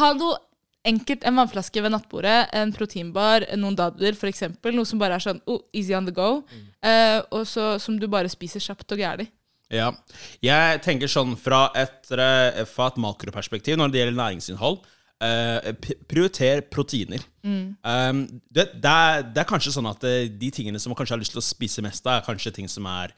Ha 0.00 0.12
noe 0.18 0.40
enkelt, 0.84 1.22
en 1.24 1.36
vannflaske 1.38 1.82
ved 1.84 1.92
nattbordet, 1.94 2.48
en 2.58 2.72
proteinbar, 2.74 3.44
noen 3.56 3.76
dadler 3.78 4.16
f.eks. 4.18 4.42
Noe 4.74 4.84
som 4.88 4.98
bare 4.98 5.14
er 5.20 5.22
sånn 5.22 5.38
oh, 5.46 5.60
easy 5.72 5.94
on 5.94 6.08
the 6.08 6.12
go, 6.16 6.42
eh, 6.82 7.20
og 7.30 7.46
så, 7.46 7.76
som 7.78 8.00
du 8.02 8.08
bare 8.10 8.28
spiser 8.32 8.58
kjapt 8.64 8.90
og 8.96 8.98
gærlig. 8.98 9.28
Ja. 9.72 9.90
Jeg 10.44 10.82
tenker 10.84 11.08
sånn 11.10 11.32
fra 11.40 11.66
et, 11.78 12.10
eh, 12.12 12.62
fra 12.68 12.90
et 12.92 12.98
makroperspektiv 13.00 13.78
når 13.80 13.92
det 13.92 14.02
gjelder 14.02 14.18
næringsinnhold. 14.20 14.82
eh, 15.22 15.72
prioriter 16.08 16.62
proteiner. 16.70 17.22
Um, 17.42 18.24
det, 18.50 18.68
det, 18.82 18.90
er, 18.90 19.22
det 19.22 19.42
er 19.42 19.48
kanskje 19.48 19.74
sånn 19.74 19.90
at 19.90 20.02
eh, 20.08 20.26
de 20.28 20.50
tingene 20.54 20.80
som 20.82 20.92
man 20.92 20.98
kanskje 20.98 21.16
har 21.16 21.22
lyst 21.22 21.34
til 21.36 21.42
å 21.42 21.46
spise 21.46 21.84
mest 21.84 22.06
av, 22.06 22.20
er 22.20 22.26
kanskje 22.26 22.54
ting 22.58 22.70
som 22.70 22.86
er 22.90 23.14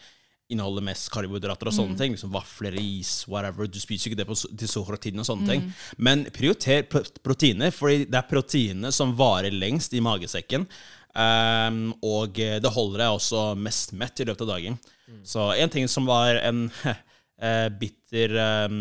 inneholder 0.52 0.84
mest 0.84 1.08
karbohydrater 1.12 1.70
og 1.70 1.72
sånne 1.74 1.96
ting. 1.96 2.12
Liksom 2.12 2.32
vafler, 2.34 2.76
is, 2.76 3.22
whatever. 3.30 3.64
Du 3.66 3.78
spiser 3.80 4.10
jo 4.10 4.12
ikke 4.12 4.20
det 4.20 4.26
på, 4.28 4.36
til 4.36 4.68
sohra-tiden 4.68 5.22
og 5.22 5.28
sånne 5.30 5.48
ting. 5.48 5.62
Men 5.96 6.26
prioriter 6.34 6.84
pro 6.90 7.00
proteiner, 7.24 7.72
for 7.72 7.88
det 7.88 8.18
er 8.18 8.28
proteinene 8.28 8.92
som 8.92 9.16
varer 9.16 9.54
lengst 9.56 9.96
i 9.96 10.02
magesekken. 10.04 10.68
Um, 11.14 11.94
og 12.04 12.36
eh, 12.42 12.58
det 12.60 12.74
holder 12.74 13.04
deg 13.06 13.16
også 13.16 13.46
mest 13.56 13.94
mett 13.96 14.20
i 14.20 14.28
løpet 14.28 14.44
av 14.44 14.52
dagen. 14.56 14.76
Så 15.24 15.50
en 15.60 15.70
ting 15.70 15.88
som 15.88 16.06
var 16.08 16.36
en 16.40 16.70
eh, 17.42 17.68
bitter 17.68 18.34
um, 18.66 18.78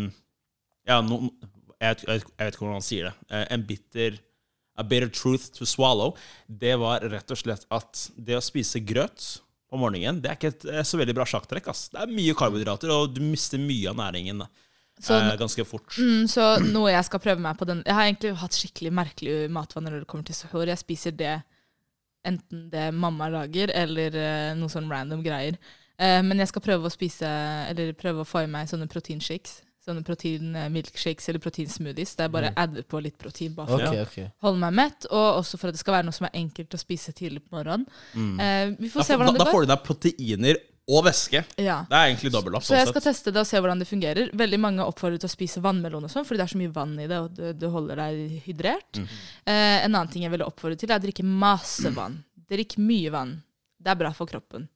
Ja, 0.88 1.00
no, 1.04 1.18
jeg, 1.80 1.96
vet- 1.96 2.04
jeg, 2.08 2.22
jeg 2.24 2.46
vet 2.46 2.54
ikke 2.54 2.64
hvordan 2.64 2.78
man 2.80 2.86
sier 2.86 3.10
det. 3.10 3.14
Eh, 3.30 3.46
en 3.56 3.66
bitter 3.68 4.20
A 4.76 4.82
bitter 4.82 5.06
truth 5.14 5.52
to 5.54 5.66
swallow. 5.68 6.16
Det 6.50 6.72
var 6.80 7.04
rett 7.06 7.30
og 7.30 7.38
slett 7.38 7.62
at 7.70 8.08
det 8.18 8.34
å 8.34 8.42
spise 8.42 8.80
grøt 8.82 9.36
på 9.70 9.78
morgenen, 9.78 10.18
det 10.22 10.30
er 10.32 10.34
ikke 10.38 10.50
et 10.50 10.64
eh, 10.70 10.82
så 10.86 10.98
veldig 10.98 11.14
bra 11.14 11.24
sjakktrekk. 11.30 11.68
ass. 11.70 11.84
Det 11.92 12.00
er 12.02 12.10
mye 12.10 12.34
karbohydrater, 12.34 12.90
og 12.90 13.12
du 13.14 13.20
mister 13.22 13.58
mye 13.62 13.92
av 13.92 13.96
næringen 14.00 14.42
Så- 14.98 15.14
eh, 15.14 15.36
ganske 15.38 15.64
fort. 15.66 15.94
Mm, 15.98 16.26
så 16.30 16.48
noe 16.64 16.90
jeg 16.90 17.04
skal 17.06 17.22
prøve 17.22 17.38
meg 17.42 17.56
på 17.58 17.66
den 17.70 17.82
Jeg 17.86 17.94
har 17.94 18.02
egentlig 18.08 18.34
hatt 18.42 18.58
skikkelig 18.58 18.92
merkelig 18.98 19.36
matvaner 19.50 19.90
når 19.94 20.02
det 20.04 20.10
kommer 20.10 20.26
til 20.26 20.34
suhoor. 20.40 20.66
Jeg 20.66 20.78
spiser 20.82 21.14
det 21.22 21.36
enten 22.26 22.68
det 22.72 22.88
mamma 22.94 23.28
lager, 23.30 23.70
eller 23.74 24.14
eh, 24.16 24.54
noe 24.58 24.72
sånn 24.72 24.90
random 24.90 25.22
greier. 25.22 25.58
Eh, 25.98 26.20
men 26.26 26.40
jeg 26.42 26.50
skal 26.50 26.64
prøve 26.64 26.88
å 26.88 26.90
spise 26.90 27.28
Eller 27.70 27.92
prøve 27.94 28.24
å 28.24 28.26
få 28.26 28.42
i 28.42 28.50
meg 28.50 28.66
sånne 28.70 28.88
proteinshakes. 28.90 29.60
Sånne 29.84 30.00
protein-milkshakes 30.06 31.28
eller 31.28 31.42
proteinsmoothies. 31.44 32.14
Der 32.16 32.28
jeg 32.28 32.32
bare 32.32 32.52
adder 32.56 32.86
på 32.88 33.02
litt 33.04 33.18
protein. 33.20 33.52
Bare 33.54 33.68
for 33.68 33.84
okay, 33.84 34.00
å 34.00 34.06
ok. 34.08 34.36
holde 34.46 34.62
meg 34.62 34.78
mett, 34.78 35.08
og 35.10 35.42
også 35.42 35.60
for 35.60 35.68
at 35.68 35.76
det 35.76 35.82
skal 35.82 35.98
være 35.98 36.08
noe 36.08 36.16
som 36.16 36.24
er 36.30 36.38
enkelt 36.40 36.72
å 36.72 36.80
spise 36.80 37.12
tidlig 37.12 37.42
på 37.44 37.58
morgenen. 37.58 37.84
Eh, 38.16 38.70
vi 38.78 38.88
Da, 38.88 38.92
får 38.94 39.10
se 39.10 39.18
hvordan 39.18 39.36
da, 39.36 39.42
går. 39.42 39.44
da 39.44 39.52
får 39.52 39.66
du 39.66 39.72
deg 39.74 39.84
proteiner 39.84 40.62
og 40.84 41.04
væske. 41.06 41.44
Ja. 41.60 41.78
Det 41.88 41.96
er 41.96 42.10
egentlig 42.10 42.32
dobbelt 42.32 42.58
opp. 42.58 42.64
Så 42.64 42.76
jeg 42.76 42.88
skal 42.90 43.04
teste 43.06 43.32
det 43.32 43.40
og 43.40 43.48
se 43.48 43.60
hvordan 43.60 43.80
det 43.80 43.88
fungerer. 43.88 44.32
Veldig 44.36 44.60
mange 44.60 44.84
oppfordrer 44.84 45.20
til 45.20 45.28
å 45.30 45.32
spise 45.32 45.62
vannmelon 45.64 46.04
og 46.08 46.12
sånn, 46.12 46.26
fordi 46.28 46.40
det 46.40 46.44
er 46.48 46.52
så 46.52 46.60
mye 46.60 46.74
vann 46.74 46.98
i 47.00 47.08
det, 47.08 47.20
og 47.20 47.36
det, 47.36 47.54
det 47.60 47.70
holder 47.72 48.02
deg 48.02 48.42
hydrert. 48.48 49.00
Mm. 49.00 49.06
Eh, 49.48 49.78
en 49.84 49.90
annen 49.94 50.12
ting 50.12 50.26
jeg 50.26 50.32
ville 50.34 50.48
oppfordre 50.48 50.80
til, 50.80 50.92
er 50.92 51.00
å 51.00 51.04
drikke 51.04 51.24
masse 51.24 51.92
vann. 51.96 52.18
Drikk 52.52 52.76
mye 52.80 53.12
vann. 53.12 53.36
Det 53.80 53.92
er 53.92 54.00
bra 54.00 54.12
for 54.16 54.28
kroppen. 54.28 54.68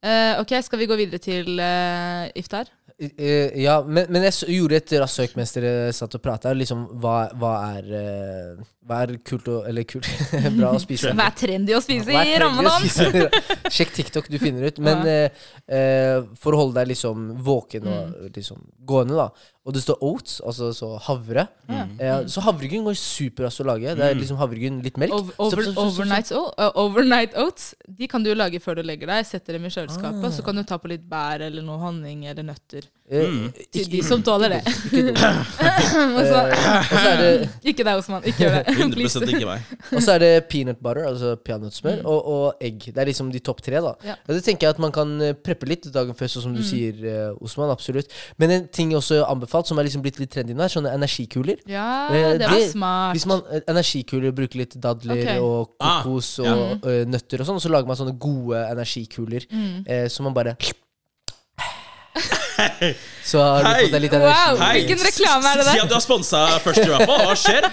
Eh, 0.00 0.40
ok, 0.40 0.54
skal 0.64 0.80
vi 0.80 0.86
gå 0.88 0.96
videre 0.96 1.20
til 1.20 1.58
uh, 1.60 2.24
iftar? 2.38 2.70
Uh, 3.00 3.48
ja, 3.56 3.78
men, 3.84 4.06
men 4.12 4.24
jeg 4.26 4.48
gjorde 4.58 4.76
et 4.76 4.92
raskt 5.00 5.16
søk 5.18 5.34
mens 5.36 5.52
dere 5.56 5.90
satt 5.96 6.16
og 6.16 6.22
prata. 6.24 6.52
Liksom, 6.56 6.86
hva, 7.00 7.14
hva, 7.40 7.52
er, 7.78 7.90
eh, 7.98 8.62
hva 8.88 9.02
er 9.04 9.14
kult 9.24 9.48
og, 9.52 9.68
Eller 9.68 9.84
kult 9.88 10.08
bra 10.58 10.72
å 10.76 10.80
spise? 10.86 11.12
Hva 11.16 11.28
er 11.28 11.36
trendy 11.36 11.76
å 11.76 11.82
spise 11.84 12.16
i 12.16 12.34
ramadan? 12.40 12.88
Sjekk 13.76 13.92
TikTok, 13.98 14.28
du 14.32 14.36
finner 14.40 14.68
ut. 14.68 14.80
Men 14.84 15.04
for 16.40 16.56
å 16.56 16.62
holde 16.64 16.80
deg 16.80 16.92
liksom 16.94 17.30
våken 17.44 17.88
og 17.88 17.98
Mm. 18.10 18.30
liksom 18.34 18.60
gående, 18.88 19.16
da. 19.18 19.28
Og 19.70 19.74
det 19.76 19.84
står 19.84 20.00
oats, 20.02 20.40
altså 20.42 20.72
så 20.74 20.88
havre. 21.06 21.44
Mm. 21.70 21.92
Eh, 22.02 22.24
så 22.32 22.42
havregryn 22.42 22.82
går 22.88 22.96
superraskt 22.98 23.62
å 23.62 23.66
lage. 23.68 23.92
Det 23.94 24.02
er 24.08 24.16
liksom 24.18 24.40
havregryn, 24.40 24.80
litt 24.82 24.96
melk. 24.98 25.14
Over, 25.14 25.36
over, 25.38 25.62
så, 25.62 25.70
så, 25.70 25.74
så, 25.76 25.84
overnight, 25.86 26.32
uh, 26.34 26.70
overnight 26.82 27.36
oats 27.38 27.68
De 27.86 28.08
kan 28.10 28.24
du 28.26 28.32
lage 28.34 28.58
før 28.64 28.80
du 28.80 28.82
legger 28.88 29.06
deg. 29.12 29.28
Setter 29.28 29.54
dem 29.54 29.68
i 29.68 29.70
kjøleskapet, 29.70 30.34
så 30.34 30.42
kan 30.42 30.58
du 30.58 30.64
ta 30.66 30.80
på 30.82 30.90
litt 30.90 31.04
bær 31.06 31.44
eller 31.46 31.62
noe 31.62 31.78
honning 31.84 32.24
eller 32.32 32.42
nøtter. 32.50 32.88
Mm. 33.10 33.46
Til 33.74 33.86
de 33.90 34.00
som 34.06 34.20
tåler 34.22 34.56
det. 34.56 34.60
ikke 34.90 35.04
dumt. 35.08 35.22
Og 35.22 36.20
så- 36.32 36.42
Eh, 36.50 36.78
og 36.80 36.98
så 36.98 37.10
det 37.20 37.30
Ikke 37.70 37.84
deg, 37.86 37.98
Osman. 38.00 38.22
Ikke 38.26 38.44
gjør 38.46 38.54
det. 38.58 38.74
100 38.80 38.94
Please. 38.96 39.22
ikke 39.22 39.46
meg. 39.48 39.70
Og 39.94 40.02
så 40.02 40.14
er 40.16 40.22
det 40.22 40.30
peanut 40.50 40.78
butter, 40.82 41.06
altså 41.08 41.32
peanøttsmør, 41.46 42.02
og, 42.08 42.26
og 42.34 42.62
egg. 42.64 42.88
Det 42.90 42.98
er 43.02 43.10
liksom 43.10 43.30
de 43.34 43.38
topp 43.44 43.62
tre. 43.62 43.78
da 43.82 43.94
Mm. 44.00 44.06
Ja. 44.06 44.14
Og 44.28 44.34
Det 44.34 44.42
tenker 44.46 44.66
jeg 44.66 44.74
at 44.76 44.78
man 44.82 44.92
kan 44.94 45.10
eh, 45.22 45.32
preppe 45.34 45.66
litt 45.68 45.86
dagen 45.92 46.14
før, 46.16 46.26
sånn 46.30 46.42
som 46.46 46.52
Mm. 46.54 46.56
du 46.58 46.62
sier, 46.66 46.94
eh, 47.06 47.34
Osman. 47.44 47.70
Absolutt. 47.70 48.08
Men 48.38 48.50
en 48.50 48.68
ting 48.72 48.90
jeg 48.94 48.98
også 49.00 49.20
anbefalt, 49.60 49.68
som 49.68 49.78
er 49.78 49.84
liksom 49.88 50.02
blitt 50.02 50.18
litt 50.20 50.30
trendy 50.32 50.54
nå, 50.56 50.64
er 50.64 50.72
sånne 50.72 50.94
energikuler. 50.96 51.60
Ja, 51.68 52.08
Eh, 52.10 52.38
det 52.38 52.48
var 52.48 52.60
smart. 52.70 53.14
Hvis 53.14 53.26
man 53.26 53.42
eh, 53.52 53.60
energikuler 53.68 54.32
bruker 54.32 54.58
litt 54.58 54.74
dadler 54.80 55.20
okay. 55.20 55.38
og 55.38 55.74
Ah, 55.80 56.02
kokos 56.02 56.38
ja. 56.40 56.52
og 56.54 56.84
uh, 56.86 57.04
nøtter 57.06 57.40
og 57.40 57.46
sånn, 57.46 57.60
så 57.60 57.68
lager 57.70 57.86
man 57.86 57.96
sånne 57.96 58.16
gode 58.18 58.56
energikuler 58.70 59.46
Mm. 59.50 59.84
eh, 59.86 60.08
som 60.08 60.24
man 60.24 60.34
bare 60.34 60.56
Så 63.30 63.38
har 63.42 63.62
du 63.62 63.68
fått 63.84 63.92
deg 63.94 64.02
litt 64.02 64.14
energi. 64.16 64.32
Wow. 64.50 64.60
Hvilken 64.74 65.02
reklame 65.06 65.50
er 65.52 65.60
det 65.60 65.64
der? 65.68 65.74
Si 65.76 65.80
at 65.84 65.90
du 65.90 65.94
har 65.94 66.02
sponsa 66.02 66.38
først, 66.64 66.80
i 66.82 66.88
hvert 66.90 67.04
fall. 67.10 67.20
Hva 67.28 67.34
skjer? 67.38 67.66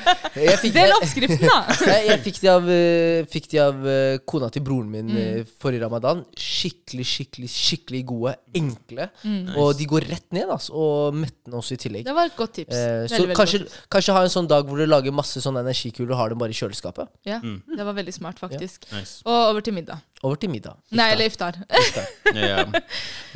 Fikk, 0.62 0.74
Del 0.76 0.94
oppskriften, 0.98 1.46
da! 1.48 1.60
jeg, 1.94 2.04
jeg 2.12 2.22
fikk 2.28 2.40
de 2.44 2.50
av, 2.52 2.68
eh, 2.74 3.22
fikk 3.32 3.48
de 3.54 3.62
av 3.64 3.88
eh, 3.94 4.18
kona 4.30 4.50
til 4.54 4.66
broren 4.68 4.92
min 4.94 5.08
Mm. 5.08 5.18
eh, 5.24 5.48
forrige 5.64 5.86
ramadan. 5.86 6.26
Skikkelig, 6.38 7.06
skikkelig 7.08 7.48
skikkelig 7.54 8.02
gode. 8.10 8.34
Enkle. 8.60 9.08
Mm. 9.24 9.54
Og 9.62 9.72
de 9.80 9.88
går 9.88 10.08
rett 10.12 10.28
ned, 10.36 10.50
altså, 10.52 10.74
og 10.76 11.16
mettende 11.16 11.58
også 11.62 11.78
i 11.78 11.80
tillegg. 11.86 12.04
Det 12.08 12.16
var 12.18 12.28
et 12.30 12.36
godt 12.38 12.54
tips. 12.60 12.76
Eh, 12.76 12.84
Veldig, 12.98 13.10
så 13.14 13.22
veldig 13.24 13.38
kanskje, 13.40 13.62
godt 13.64 13.72
tips. 13.72 13.88
kanskje 13.96 14.18
ha 14.18 14.24
en 14.28 14.34
sånn 14.36 14.50
dag 14.52 14.68
hvor 14.68 14.82
du 14.82 14.86
lager 14.90 15.16
masse 15.16 15.42
sånn 15.44 15.58
energikuler 15.64 16.12
og 16.12 16.22
har 16.22 16.36
dem 16.36 16.42
bare 16.44 16.54
i 16.54 16.60
kjøleskapet. 16.60 17.08
Ja, 17.30 17.40
det 17.42 17.88
var 17.88 17.96
veldig 17.98 18.14
smart, 18.20 18.40
faktisk. 18.44 18.86
Nice. 18.92 19.22
Og 19.26 19.38
over 19.54 19.64
til 19.66 19.78
middag. 19.80 20.04
Over 20.26 20.40
til 20.42 20.50
middag. 20.50 20.80
Nei, 20.98 21.12
eller 21.14 21.30
iftar. 21.30 21.60
Ja. 22.34 22.64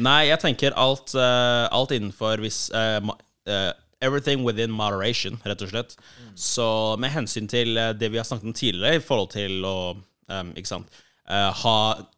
Nei, 0.01 0.19
jeg 0.31 0.39
tenker 0.41 0.73
alt, 0.79 1.13
uh, 1.13 1.67
alt 1.69 1.93
innenfor 1.95 2.41
hvis 2.41 2.63
uh, 2.73 2.97
ma- 3.05 3.19
eh, 3.45 3.69
Everything 4.01 4.41
within 4.47 4.71
moderation, 4.73 5.35
rett 5.45 5.61
og 5.61 5.69
slett. 5.69 5.91
Så 6.33 6.65
med 6.97 7.11
hensyn 7.13 7.45
til 7.51 7.77
det 7.99 8.07
vi 8.09 8.17
har 8.17 8.25
snakket 8.25 8.49
om 8.49 8.55
tidligere, 8.57 8.97
i 8.97 9.03
forhold 9.05 9.29
til 9.35 9.61
å 9.67 9.75
um, 9.93 10.49
Ikke 10.57 10.71
sant 10.71 10.89
eh, 11.29 11.51
ha, 11.61 11.75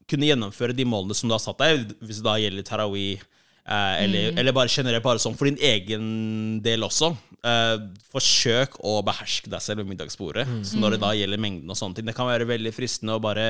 Kunne 0.08 0.30
gjennomføre 0.30 0.72
de 0.78 0.86
målene 0.88 1.18
som 1.18 1.28
du 1.28 1.36
har 1.36 1.44
satt 1.44 1.60
deg, 1.60 1.92
hvis 2.00 2.22
det 2.22 2.28
da 2.30 2.38
gjelder 2.40 2.64
tarawih, 2.70 3.20
eh, 3.68 3.94
eller, 4.06 4.32
eller 4.40 4.56
bare 4.56 4.72
generelt 4.72 5.04
bare 5.04 5.20
sånn 5.20 5.36
for 5.36 5.52
din 5.52 5.60
egen 5.60 6.08
del 6.64 6.88
også. 6.88 7.12
Eh, 7.44 7.76
forsøk 8.16 8.80
å 8.80 9.02
beherske 9.04 9.52
deg 9.52 9.60
selv 9.68 9.84
ved 9.84 9.92
middagsbordet. 9.92 10.48
Så 10.64 10.80
når 10.80 10.96
det 10.96 11.04
da 11.04 11.12
gjelder 11.20 11.44
mengden 11.50 11.68
og 11.76 11.76
sånne 11.82 12.00
ting. 12.00 12.08
Det 12.08 12.16
kan 12.16 12.32
være 12.32 12.48
veldig 12.48 12.72
fristende 12.80 13.20
å 13.20 13.24
bare 13.28 13.50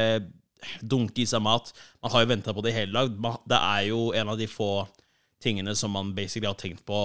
dunke 0.82 1.24
i 1.24 1.27
seg 1.29 1.41
mat. 1.46 1.72
Man 2.03 2.12
har 2.13 2.24
jo 2.24 2.29
venta 2.34 2.53
på 2.55 2.63
det 2.65 2.74
hele 2.75 2.93
dag. 2.93 3.39
Det 3.50 3.60
er 3.60 3.88
jo 3.89 4.12
en 4.17 4.29
av 4.34 4.38
de 4.39 4.48
få 4.48 4.72
tingene 5.43 5.75
som 5.75 5.91
man 5.91 6.13
basically 6.15 6.48
har 6.48 6.55
tenkt 6.60 6.86
på 6.88 7.01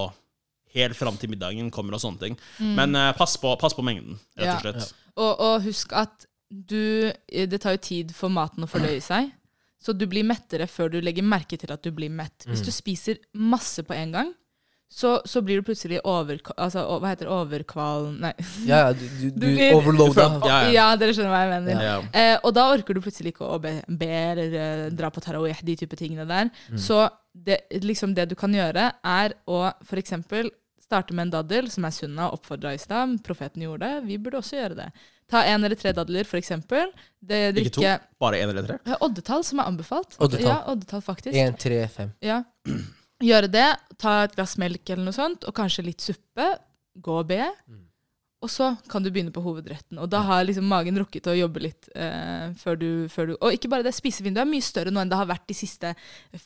helt 0.75 0.97
fram 0.97 1.17
til 1.19 1.31
middagen 1.33 1.71
kommer 1.75 1.97
og 1.97 2.03
sånne 2.03 2.21
ting. 2.23 2.37
Men 2.61 2.95
uh, 2.95 3.11
pass, 3.17 3.37
på, 3.41 3.55
pass 3.59 3.75
på 3.75 3.83
mengden, 3.87 4.19
rett 4.39 4.47
Ja. 4.51 4.57
og 4.59 4.67
slett. 4.67 4.95
Og, 5.19 5.33
og 5.41 5.63
husk 5.65 5.93
at 5.99 6.27
du 6.49 7.11
Det 7.29 7.59
tar 7.61 7.75
jo 7.77 7.81
tid 7.85 8.13
for 8.17 8.33
maten 8.33 8.65
å 8.65 8.69
fordøye 8.71 9.03
seg. 9.05 9.33
Så 9.83 9.93
du 9.93 10.07
blir 10.11 10.25
mettere 10.27 10.67
før 10.67 10.89
du 10.91 11.01
legger 11.01 11.23
merke 11.23 11.59
til 11.61 11.71
at 11.71 11.83
du 11.85 11.91
blir 11.95 12.11
mett. 12.11 12.47
Hvis 12.49 12.63
du 12.65 12.71
spiser 12.73 13.19
masse 13.35 13.83
på 13.87 13.95
en 13.95 14.15
gang, 14.15 14.31
så, 14.89 15.19
så 15.29 15.43
blir 15.45 15.61
du 15.61 15.67
plutselig 15.69 15.99
over... 16.09 16.39
Altså, 16.57 16.81
hva 16.99 17.11
heter 17.13 17.29
det? 17.29 17.33
Overkval... 17.35 18.07
Nei. 18.23 18.31
Ja, 18.67 18.79
ja, 18.89 18.93
du, 18.97 19.05
du, 19.05 19.25
Du 19.29 19.41
du 19.43 19.47
blir- 19.53 19.75
overloada. 19.77 20.29
Ja, 20.49 20.61
ja. 20.65 20.71
Ja, 20.73 20.87
dere 20.97 21.13
skjønner 21.17 21.35
hva 21.35 21.43
jeg 21.45 21.53
mener. 21.67 21.83
Ja. 21.85 21.97
Eh, 22.17 22.37
og 22.43 22.55
da 22.57 22.65
orker 22.73 22.97
du 22.97 23.03
plutselig 23.05 23.35
ikke 23.35 23.51
å 23.53 23.59
be, 23.63 23.75
be 24.01 24.09
eller 24.09 24.57
eh, 24.63 24.87
dra 24.97 25.11
på 25.13 25.21
tarawih, 25.25 25.61
de 25.69 25.77
type 25.83 25.99
tingene 26.01 26.25
der. 26.31 26.49
Så 26.81 27.03
det, 27.37 27.61
liksom 27.85 28.17
det 28.17 28.31
du 28.33 28.35
kan 28.41 28.55
gjøre, 28.57 28.89
er 29.05 29.37
å 29.47 29.67
eksempel 30.01 30.49
starte 30.89 31.13
med 31.13 31.27
en 31.29 31.35
daddel, 31.37 31.69
som 31.69 31.85
er 31.85 31.93
sunna, 31.93 32.31
oppfordra 32.33 32.73
i 32.73 32.81
stad. 32.81 33.19
Profeten 33.27 33.63
gjorde 33.69 33.85
det. 33.85 34.07
Vi 34.09 34.17
burde 34.25 34.41
også 34.41 34.57
gjøre 34.57 34.79
det. 34.81 34.87
Ta 35.29 35.43
en 35.45 35.61
eller 35.69 35.77
tre 35.77 35.93
dadler, 35.93 36.25
eksempel. 36.41 36.89
Ikke 37.29 37.75
to, 37.77 37.83
bare 38.25 38.41
én 38.41 38.49
eller 38.49 38.65
tre. 38.65 38.97
Oddetall, 39.05 39.45
som 39.45 39.61
er 39.61 39.69
anbefalt. 39.69 40.17
Oddetall. 40.17 40.49
Ja, 40.49 40.63
oddetall, 40.73 41.05
faktisk. 41.05 41.37
Én, 41.37 41.53
tre, 41.61 41.83
fem. 41.93 42.15
Ja. 42.25 42.41
Gjøre 43.25 43.51
det, 43.51 43.69
ta 43.99 44.23
et 44.25 44.35
glass 44.39 44.57
melk 44.61 44.91
eller 44.91 45.09
noe 45.09 45.17
sånt, 45.17 45.45
og 45.49 45.55
kanskje 45.57 45.87
litt 45.89 46.05
suppe. 46.05 46.53
Gå 46.99 47.21
og 47.21 47.29
be. 47.31 47.45
Og 48.39 48.51
så 48.51 48.69
kan 48.87 49.03
du 49.03 49.09
begynne 49.11 49.33
på 49.35 49.43
hovedretten. 49.43 49.99
Og 49.99 50.07
da 50.13 50.21
har 50.23 50.45
liksom 50.47 50.69
magen 50.71 50.95
rukket 51.01 51.27
å 51.27 51.35
jobbe 51.35 51.59
litt 51.65 51.89
eh, 51.99 52.53
før, 52.61 52.77
du, 52.79 52.91
før 53.11 53.27
du 53.27 53.33
Og 53.35 53.57
ikke 53.57 53.71
bare 53.73 53.83
det, 53.83 53.91
spisevinduet 53.97 54.45
er 54.45 54.51
mye 54.51 54.63
større 54.63 54.93
nå 54.95 55.03
enn 55.03 55.11
det 55.11 55.19
har 55.19 55.27
vært 55.27 55.49
de 55.51 55.57
siste 55.59 55.91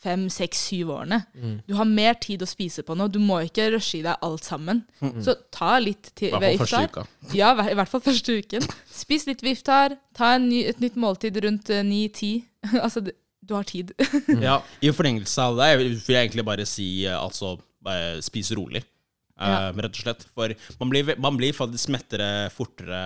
fem, 0.01 0.23
seks, 0.33 0.63
syv 0.71 0.89
årene. 0.95 1.19
Du 1.69 1.75
har 1.77 1.85
mer 1.85 2.17
tid 2.17 2.41
å 2.41 2.49
spise 2.49 2.81
på 2.81 2.97
nå. 2.97 3.05
Du 3.13 3.19
må 3.21 3.37
ikke 3.45 3.69
rushe 3.75 3.99
i 3.99 4.05
deg 4.07 4.25
alt 4.25 4.49
sammen. 4.49 4.81
Så 5.21 5.37
ta 5.53 5.75
litt 5.77 6.09
til 6.17 6.33
ved 6.41 6.57
iftar. 6.57 6.89
Ja, 7.37 7.53
i 7.69 7.77
hvert 7.77 7.93
fall 7.93 8.01
første 8.09 8.39
uken. 8.41 8.65
Spis 8.89 9.29
litt 9.29 9.45
ved 9.45 9.59
iftar. 9.59 9.93
Ta 10.17 10.33
en 10.39 10.49
ny, 10.49 10.63
et 10.73 10.81
nytt 10.81 10.97
måltid 10.97 11.37
rundt 11.45 11.69
ni-ti. 11.85 12.39
altså, 12.81 13.05
du 13.43 13.53
har 13.57 13.67
tid. 13.67 13.93
Ja, 14.41 14.61
I 14.81 14.93
forlengelse 14.95 15.49
av 15.49 15.59
det 15.59 15.69
vil 15.81 15.93
jeg 15.97 16.27
egentlig 16.27 16.47
bare 16.47 16.65
si 16.69 17.05
eh, 17.05 17.17
altså 17.19 17.57
spis 18.23 18.53
rolig. 18.55 18.83
Ja. 19.33 19.71
Uh, 19.73 19.79
Rett 19.81 19.97
og 19.97 20.01
slett. 20.03 20.23
For 20.35 20.53
man 20.79 20.91
blir, 20.91 21.07
man 21.21 21.37
blir 21.39 21.55
faktisk 21.57 21.89
mettere 21.93 22.51
fortere 22.53 22.99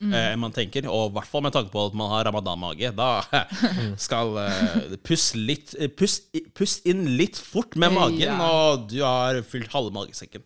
eh, 0.00 0.30
enn 0.32 0.40
man 0.42 0.54
tenker. 0.54 0.88
Og 0.90 1.10
i 1.10 1.14
hvert 1.18 1.30
fall 1.30 1.44
med 1.44 1.54
tanke 1.54 1.70
på 1.74 1.84
at 1.90 1.96
man 1.98 2.10
har 2.10 2.24
ramadan-mage. 2.28 2.90
Da 2.96 3.10
skal 4.06 4.32
uh, 4.40 4.96
puss, 5.06 5.32
litt, 5.36 5.74
eh, 5.78 5.92
puss, 5.92 6.22
puss 6.56 6.78
inn 6.88 7.04
litt 7.18 7.38
fort 7.40 7.76
med 7.76 7.92
Eh, 7.92 7.98
magen, 8.00 8.24
ja. 8.24 8.36
og 8.48 8.88
du 8.90 8.96
har 9.04 9.42
fylt 9.46 9.70
halve 9.74 9.92
magesekken. 9.94 10.42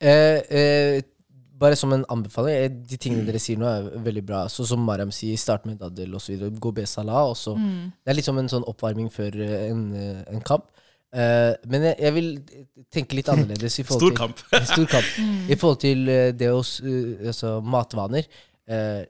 Eh, 0.00 0.40
eh, 0.48 1.02
bare 1.64 1.78
som 1.80 1.92
en 1.96 2.04
anbefaling, 2.12 2.54
eh, 2.54 2.70
de 2.92 2.98
tingene 3.00 3.24
dere 3.26 3.40
sier 3.42 3.60
nå, 3.60 3.68
er 3.68 4.04
veldig 4.04 4.24
bra. 4.28 4.44
Så 4.52 4.66
som 4.68 4.84
Mariam 4.84 5.12
sier, 5.14 5.40
start 5.40 5.66
med 5.68 5.80
daddel 5.80 6.14
osv. 6.18 6.46
Gå 6.60 6.72
be 6.76 6.86
salah. 6.90 7.30
Og 7.32 7.36
så. 7.40 7.56
Det 7.56 8.12
er 8.12 8.18
litt 8.18 8.28
som 8.28 8.38
en 8.40 8.50
sånn 8.52 8.66
oppvarming 8.70 9.10
før 9.14 9.40
eh, 9.40 9.66
en, 9.70 9.84
eh, 9.98 10.22
en 10.34 10.44
kamp. 10.44 10.70
Uh, 11.14 11.54
men 11.70 11.84
jeg, 11.86 11.94
jeg 12.02 12.14
vil 12.16 12.30
tenke 12.90 13.14
litt 13.14 13.28
annerledes. 13.30 13.76
I 13.78 13.84
forhold 13.86 14.02
Stor 14.02 14.10
til, 14.10 14.18
kamp. 14.18 14.40
Stor 14.72 14.88
kamp. 14.90 15.10
I 15.52 15.58
forhold 15.60 15.82
til 15.84 16.08
det 16.34 16.48
å 16.50 16.58
uh, 16.58 17.28
altså 17.30 17.58
matvaner. 17.62 18.26
Uh, 18.66 19.04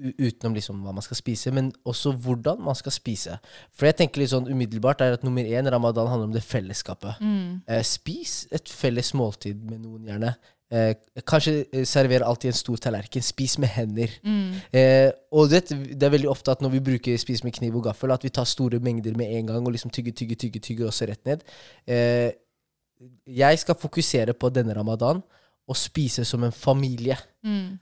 utenom 0.00 0.54
liksom 0.56 0.80
hva 0.84 0.94
man 0.96 1.04
skal 1.04 1.18
spise, 1.18 1.52
men 1.54 1.70
også 1.88 2.12
hvordan 2.24 2.62
man 2.64 2.76
skal 2.78 2.94
spise. 2.94 3.36
For 3.76 3.88
jeg 3.88 3.98
tenker 4.00 4.22
litt 4.22 4.32
sånn 4.32 4.48
umiddelbart 4.48 5.04
er 5.04 5.16
at 5.16 5.26
nummer 5.26 5.44
én, 5.44 5.68
ramadan, 5.70 6.08
handler 6.10 6.30
om 6.30 6.36
det 6.36 6.44
fellesskapet. 6.46 7.20
Eh, 7.20 7.82
spis 7.86 8.46
et 8.54 8.72
felles 8.72 9.12
måltid 9.18 9.60
med 9.60 9.82
noen, 9.84 10.08
gjerne. 10.08 10.34
Eh, 10.70 10.92
kanskje 11.26 11.64
eh, 11.72 11.84
server 11.88 12.22
alltid 12.22 12.52
en 12.52 12.58
stor 12.60 12.76
tallerken. 12.76 13.24
Spis 13.26 13.56
med 13.58 13.72
hender. 13.74 14.12
Eh, 14.70 15.10
og 15.34 15.50
det, 15.50 15.64
det 15.70 16.06
er 16.06 16.14
veldig 16.14 16.30
ofte 16.30 16.54
at 16.54 16.62
når 16.62 16.76
vi 16.76 16.84
bruker 16.90 17.18
spis 17.18 17.42
med 17.46 17.56
kniv 17.56 17.80
og 17.80 17.88
gaffel, 17.88 18.12
at 18.14 18.24
vi 18.24 18.30
tar 18.30 18.46
store 18.46 18.78
mengder 18.78 19.16
med 19.18 19.32
en 19.38 19.50
gang 19.50 19.66
og 19.66 19.74
liksom 19.74 19.90
tygger, 19.90 20.14
tygger, 20.14 20.36
tygger, 20.36 20.60
tygger 20.60 20.86
og 20.86 20.94
så 20.94 21.10
rett 21.10 21.24
ned. 21.26 21.42
Eh, 21.90 22.30
jeg 23.26 23.58
skal 23.58 23.78
fokusere 23.80 24.36
på 24.36 24.52
denne 24.54 24.76
ramadan 24.76 25.22
og 25.70 25.76
spise 25.78 26.24
som 26.26 26.44
en 26.44 26.52
familie. 26.52 27.16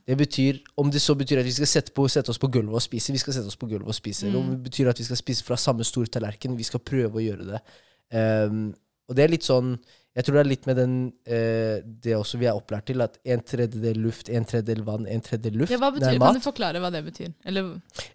Det 0.07 0.17
betyr, 0.17 0.59
Om 0.77 0.91
det 0.91 1.01
så 1.01 1.15
betyr 1.15 1.39
at 1.39 1.45
vi 1.45 1.51
skal 1.51 1.67
sette, 1.67 1.91
på, 1.91 2.07
sette 2.07 2.29
oss 2.29 2.39
på 2.39 2.47
gulvet 2.47 2.75
og 2.75 2.81
spise, 2.81 3.11
vi 3.11 3.17
skal 3.21 3.33
sette 3.33 3.49
oss 3.49 3.57
på 3.57 3.67
gulvet 3.67 3.87
og 3.87 3.95
spise. 3.95 4.29
Mm. 4.29 4.35
om 4.35 4.49
det 4.51 4.63
betyr 4.63 4.89
at 4.89 4.99
vi 4.99 5.03
skal 5.03 5.17
spise 5.17 5.43
fra 5.43 5.57
samme 5.57 5.83
store 5.83 6.07
tallerken, 6.07 6.57
vi 6.57 6.63
skal 6.63 6.79
prøve 6.79 7.17
å 7.17 7.23
gjøre 7.23 7.47
det. 7.49 7.61
Um, 8.13 8.69
og 9.09 9.17
det 9.17 9.23
er 9.23 9.33
litt 9.33 9.45
sånn 9.45 9.73
Jeg 10.19 10.25
tror 10.27 10.35
det 10.35 10.41
er 10.41 10.49
litt 10.49 10.65
med 10.67 10.75
den 10.75 10.93
eh, 11.31 11.79
det 12.03 12.11
også 12.17 12.35
vi 12.41 12.47
er 12.49 12.57
opplært 12.59 12.89
til, 12.89 12.99
at 13.05 13.13
en 13.23 13.39
tredjedel 13.47 14.01
luft, 14.03 14.27
en 14.35 14.43
tredjedel 14.49 14.81
vann, 14.83 15.05
en 15.07 15.21
tredjedel 15.23 15.61
luft. 15.61 15.71
Ja, 15.71 15.77
hva 15.79 15.93
det 15.95 16.03
er 16.09 16.17
mat. 16.19 16.33
kan 16.33 16.41
du 16.41 16.43
forklare 16.43 16.81
hva 16.83 16.89
det 16.91 17.03
betyr? 17.07 17.31
Eller 17.47 17.69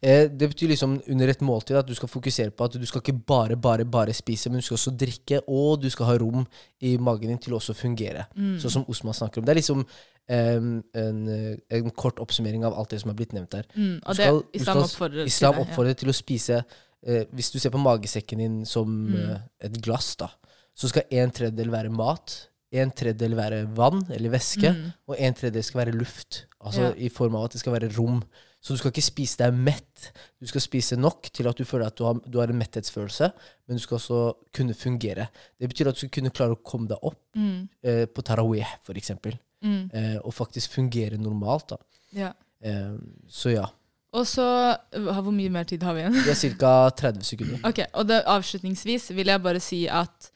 Eh, 0.05 0.29
det 0.29 0.51
betyr 0.53 0.69
liksom 0.75 0.99
under 1.09 1.29
et 1.33 1.41
måltid 1.41 1.79
at 1.81 1.87
du 1.89 1.95
skal 1.97 2.09
fokusere 2.13 2.51
på 2.53 2.65
at 2.69 2.77
du 2.77 2.85
skal 2.87 3.01
ikke 3.01 3.17
bare 3.27 3.57
bare, 3.57 3.85
bare 3.89 4.13
spise, 4.13 4.51
men 4.53 4.61
du 4.61 4.67
skal 4.67 4.77
også 4.77 4.93
drikke, 5.01 5.41
og 5.49 5.81
du 5.81 5.89
skal 5.91 6.07
ha 6.11 6.19
rom 6.21 6.45
i 6.85 6.97
magen 7.01 7.29
din 7.33 7.39
til 7.39 7.55
å 7.55 7.57
også 7.63 7.73
fungere. 7.75 8.27
Sånn 8.37 8.71
som 8.71 8.85
Osman 8.93 9.15
snakker 9.17 9.41
om. 9.41 9.47
Det 9.49 9.55
er 9.57 9.61
liksom 9.63 9.87
em, 10.29 10.83
en, 10.95 11.29
eh, 11.29 11.57
en 11.79 11.91
kort 11.91 12.21
oppsummering 12.21 12.65
av 12.69 12.77
alt 12.77 12.91
det 12.93 13.01
som 13.01 13.11
er 13.11 13.15
blitt 13.15 13.33
nevnt 13.33 13.53
her. 13.57 13.65
mm, 13.75 14.01
Og 14.07 14.15
skal- 14.15 14.43
det 14.53 14.61
islam 14.61 14.77
oppfordrer 14.85 15.25
oppfordrer 15.25 15.27
Islam 15.27 15.55
til 15.55 15.65
det. 15.65 15.89
ja. 15.89 15.95
til 15.95 16.09
å 16.09 16.15
spise 16.15 16.65
eh, 17.07 17.25
Hvis 17.35 17.51
du 17.53 17.59
ser 17.59 17.71
på 17.71 17.79
magesekken 17.81 18.39
din 18.39 18.65
som 18.65 18.89
Mm. 18.89 19.17
eh, 19.31 19.39
et 19.61 19.81
glass, 19.83 20.17
da, 20.17 20.29
så 20.75 20.89
skal 20.91 21.03
en 21.11 21.31
tredjedel 21.31 21.71
være 21.71 21.91
mat, 21.95 22.49
en 22.75 22.91
tredjedel 22.91 23.37
være 23.39 23.61
vann 23.77 24.03
eller 24.11 24.31
væske, 24.31 24.73
Mm. 24.73 24.93
og 25.09 25.17
en 25.19 25.35
tredjedel 25.35 25.63
skal 25.63 25.85
være 25.87 25.95
luft. 25.95 26.47
Altså 26.65 26.83
Ja. 26.89 26.93
i 26.97 27.09
form 27.09 27.37
av 27.37 27.45
at 27.45 27.53
det 27.53 27.61
skal 27.61 27.73
være 27.73 27.93
rom. 27.99 28.23
Så 28.65 28.73
du 28.73 28.77
skal 28.79 28.91
ikke 28.91 29.03
spise 29.03 29.37
deg 29.37 29.53
mett. 29.55 30.13
Du 30.41 30.47
skal 30.47 30.61
spise 30.61 30.97
nok 30.97 31.29
til 31.33 31.47
at 31.47 31.57
du 31.57 31.65
føler 31.65 31.87
at 31.87 31.97
du 31.97 32.05
har, 32.05 32.15
du 32.15 32.39
har 32.41 32.49
en 32.49 32.59
metthetsfølelse, 32.59 33.31
men 33.69 33.77
du 33.77 33.83
skal 33.83 33.99
også 33.99 34.33
kunne 34.55 34.75
fungere. 34.75 35.29
Det 35.61 35.69
betyr 35.69 35.89
at 35.89 35.95
du 35.95 35.99
skal 35.99 36.09
kunne 36.09 36.31
klare 36.31 36.57
å 36.57 36.63
komme 36.65 36.89
deg 36.89 36.99
opp 37.03 37.21
Mm. 37.37 37.69
eh, 37.85 38.07
på 38.07 38.23
tarawih, 38.25 38.67
for 38.83 38.95
eksempel, 38.95 39.39
Mm. 39.63 39.91
eh, 39.93 40.17
og 40.25 40.33
faktisk 40.35 40.71
fungere 40.73 41.19
normalt. 41.19 41.69
da. 41.69 41.77
Ja. 42.15 42.33
Eh, 42.63 42.97
så 43.29 43.53
ja. 43.53 43.67
Og 44.15 44.25
så 44.27 44.79
Hvor 44.93 45.31
mye 45.33 45.51
mer 45.51 45.65
tid 45.65 45.83
har 45.83 45.93
vi 45.95 46.01
igjen? 46.01 46.13
Det 46.25 46.29
er 46.45 46.57
ca. 46.57 46.91
30 46.91 47.23
sekunder. 47.23 47.61
Ok, 47.65 47.81
og 47.95 48.07
det, 48.07 48.25
Avslutningsvis 48.27 49.11
vil 49.15 49.27
jeg 49.27 49.43
bare 49.43 49.61
si 49.61 49.87
at 49.89 50.31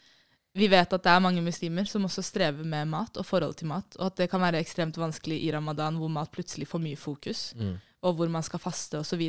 vi 0.58 0.68
vet 0.68 0.92
at 0.92 1.04
det 1.04 1.12
er 1.12 1.22
mange 1.22 1.42
muslimer 1.44 1.86
som 1.88 2.04
også 2.08 2.22
strever 2.26 2.66
med 2.66 2.88
mat 2.90 3.16
og 3.20 3.26
forhold 3.26 3.54
til 3.60 3.70
mat, 3.70 3.96
og 3.98 4.10
at 4.10 4.16
det 4.20 4.30
kan 4.32 4.42
være 4.42 4.60
ekstremt 4.60 4.98
vanskelig 4.98 5.38
i 5.44 5.52
ramadan 5.54 5.96
hvor 6.00 6.10
mat 6.12 6.30
plutselig 6.34 6.68
får 6.68 6.82
mye 6.82 6.98
fokus, 6.98 7.52
og 8.02 8.14
hvor 8.18 8.28
man 8.28 8.42
skal 8.42 8.60
faste 8.62 8.98
osv. 9.00 9.22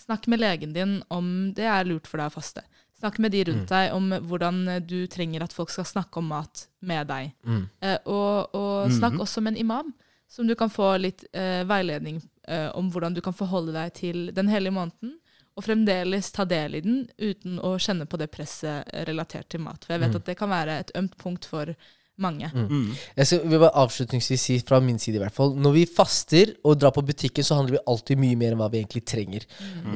Snakk 0.00 0.26
med 0.32 0.40
legen 0.40 0.72
din 0.72 1.02
om 1.12 1.52
det 1.54 1.66
er 1.68 1.84
lurt 1.84 2.06
for 2.08 2.16
deg 2.22 2.30
å 2.30 2.34
faste. 2.38 2.62
Snakk 3.00 3.18
med 3.18 3.32
de 3.32 3.44
rundt 3.48 3.68
deg 3.68 3.92
om 3.96 4.10
hvordan 4.28 4.62
du 4.84 5.06
trenger 5.08 5.42
at 5.44 5.52
folk 5.56 5.70
skal 5.72 5.84
snakke 5.88 6.20
om 6.20 6.26
mat 6.28 6.66
med 6.80 7.06
deg. 7.08 7.32
Eh, 7.80 7.98
og 8.06 8.54
og 8.54 8.90
snakk 8.92 9.18
også 9.20 9.40
med 9.40 9.54
en 9.54 9.60
imam, 9.66 9.94
som 10.28 10.46
du 10.46 10.54
kan 10.54 10.70
få 10.70 10.96
litt 11.00 11.24
eh, 11.32 11.64
veiledning 11.66 12.20
eh, 12.48 12.68
om 12.76 12.90
hvordan 12.92 13.14
du 13.14 13.20
kan 13.20 13.32
forholde 13.36 13.72
deg 13.72 13.92
til 13.94 14.30
den 14.36 14.48
hele 14.48 14.70
måneden. 14.70 15.16
Og 15.60 15.66
fremdeles 15.68 16.32
ta 16.32 16.48
del 16.48 16.80
i 16.80 16.84
den 16.84 17.00
uten 17.20 17.60
å 17.60 17.76
kjenne 17.80 18.08
på 18.08 18.18
det 18.20 18.30
presset 18.32 18.88
relatert 19.08 19.50
til 19.52 19.60
mat. 19.64 19.84
For 19.84 19.94
jeg 19.98 20.06
vet 20.06 20.14
Mm. 20.14 20.20
at 20.22 20.28
det 20.32 20.38
kan 20.40 20.48
være 20.50 20.78
et 20.80 20.92
ømt 20.96 21.16
punkt 21.20 21.44
for 21.44 21.74
mange. 22.20 22.50
Mm. 22.52 22.90
Jeg 23.16 23.26
skal, 23.26 23.44
vil 23.48 23.60
bare 23.62 23.78
avslutningsvis 23.80 24.42
si 24.44 24.58
fra 24.60 24.76
min 24.84 24.98
side 25.00 25.16
i 25.16 25.22
hvert 25.22 25.32
fall 25.32 25.54
Når 25.56 25.72
vi 25.72 25.84
faster 25.88 26.50
og 26.68 26.76
drar 26.76 26.92
på 26.92 27.00
butikken, 27.08 27.42
så 27.44 27.56
handler 27.56 27.78
vi 27.78 27.84
alltid 27.88 28.20
mye 28.20 28.36
mer 28.36 28.52
enn 28.52 28.60
hva 28.60 28.68
vi 28.70 28.82
egentlig 28.82 29.04
trenger. 29.08 29.46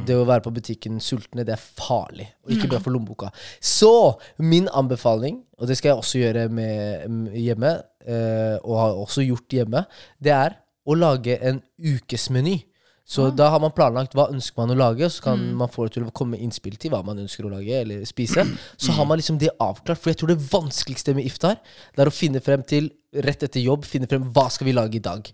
Det 0.09 0.17
å 0.17 0.25
være 0.25 0.41
på 0.47 0.53
butikken 0.57 1.01
sultne, 1.05 1.45
det 1.45 1.53
er 1.53 1.61
farlig. 1.61 2.31
Og 2.47 2.55
ikke 2.57 2.71
bra 2.73 2.81
for 2.81 2.97
lommeboka. 2.97 3.29
Så 3.61 4.17
min 4.39 4.69
anbefaling, 4.73 5.43
og 5.59 5.69
det 5.69 5.77
skal 5.77 5.93
jeg 5.93 6.01
også 6.01 6.23
gjøre 6.23 6.49
med, 6.49 7.35
hjemme, 7.37 7.75
eh, 8.07 8.57
og 8.65 8.79
har 8.81 8.97
også 9.05 9.27
gjort 9.27 9.49
hjemme, 9.61 9.85
det 10.23 10.33
er 10.33 10.57
å 10.89 10.97
lage 10.97 11.37
en 11.45 11.61
ukesmeny. 11.79 12.63
Så 13.05 13.29
da 13.37 13.51
har 13.53 13.61
man 13.61 13.73
planlagt 13.77 14.15
hva 14.17 14.31
ønsker 14.33 14.63
man 14.63 14.73
å 14.73 14.79
lage, 14.81 15.11
så 15.13 15.27
kan 15.27 15.43
man 15.59 15.69
få 15.69 15.87
det 15.87 15.99
til 15.99 16.07
å 16.09 16.13
komme 16.17 16.39
innspill 16.41 16.79
til 16.81 16.95
hva 16.95 17.03
man 17.05 17.21
ønsker 17.21 17.45
å 17.45 17.53
lage 17.53 17.83
eller 17.83 18.07
spise. 18.09 18.47
Så 18.81 18.95
har 18.97 19.05
man 19.05 19.21
liksom 19.21 19.37
det 19.43 19.51
avklart. 19.61 20.01
For 20.01 20.13
jeg 20.13 20.23
tror 20.23 20.33
det 20.33 20.41
vanskeligste 20.49 21.13
med 21.17 21.29
iftar, 21.29 21.61
det 21.93 22.01
er 22.01 22.09
å 22.09 22.15
finne 22.15 22.41
frem 22.45 22.65
til 22.65 22.89
rett 23.25 23.45
etter 23.45 23.61
jobb, 23.61 23.85
finne 23.87 24.09
frem 24.11 24.25
hva 24.35 24.47
skal 24.51 24.71
vi 24.71 24.75
lage 24.75 24.97
i 24.99 25.05
dag. 25.05 25.29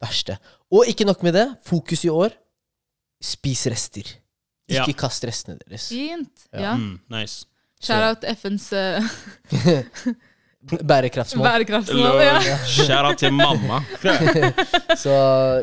Verste. 0.00 0.38
Og 0.72 0.86
ikke 0.88 1.08
nok 1.08 1.26
med 1.26 1.34
det, 1.36 1.48
fokus 1.66 2.06
i 2.06 2.12
år 2.14 2.38
spis 3.22 3.66
rester. 3.70 4.06
Ja. 4.70 4.82
Ikke 4.86 5.02
kast 5.04 5.24
restene 5.26 5.58
deres. 5.62 5.90
Fint. 5.90 6.46
Ja. 6.54 6.76
Mm, 6.78 7.00
nice. 7.12 7.46
Shout 7.82 8.02
out 8.06 8.24
FNs 8.24 8.70
uh, 8.72 9.02
Bærekraftsmål. 10.70 11.42
bærekraftsmål. 11.48 12.20
Ja. 12.22 12.56
Shout-out 12.70 13.18
til 13.18 13.32
mamma. 13.34 13.80
Så 15.02 15.12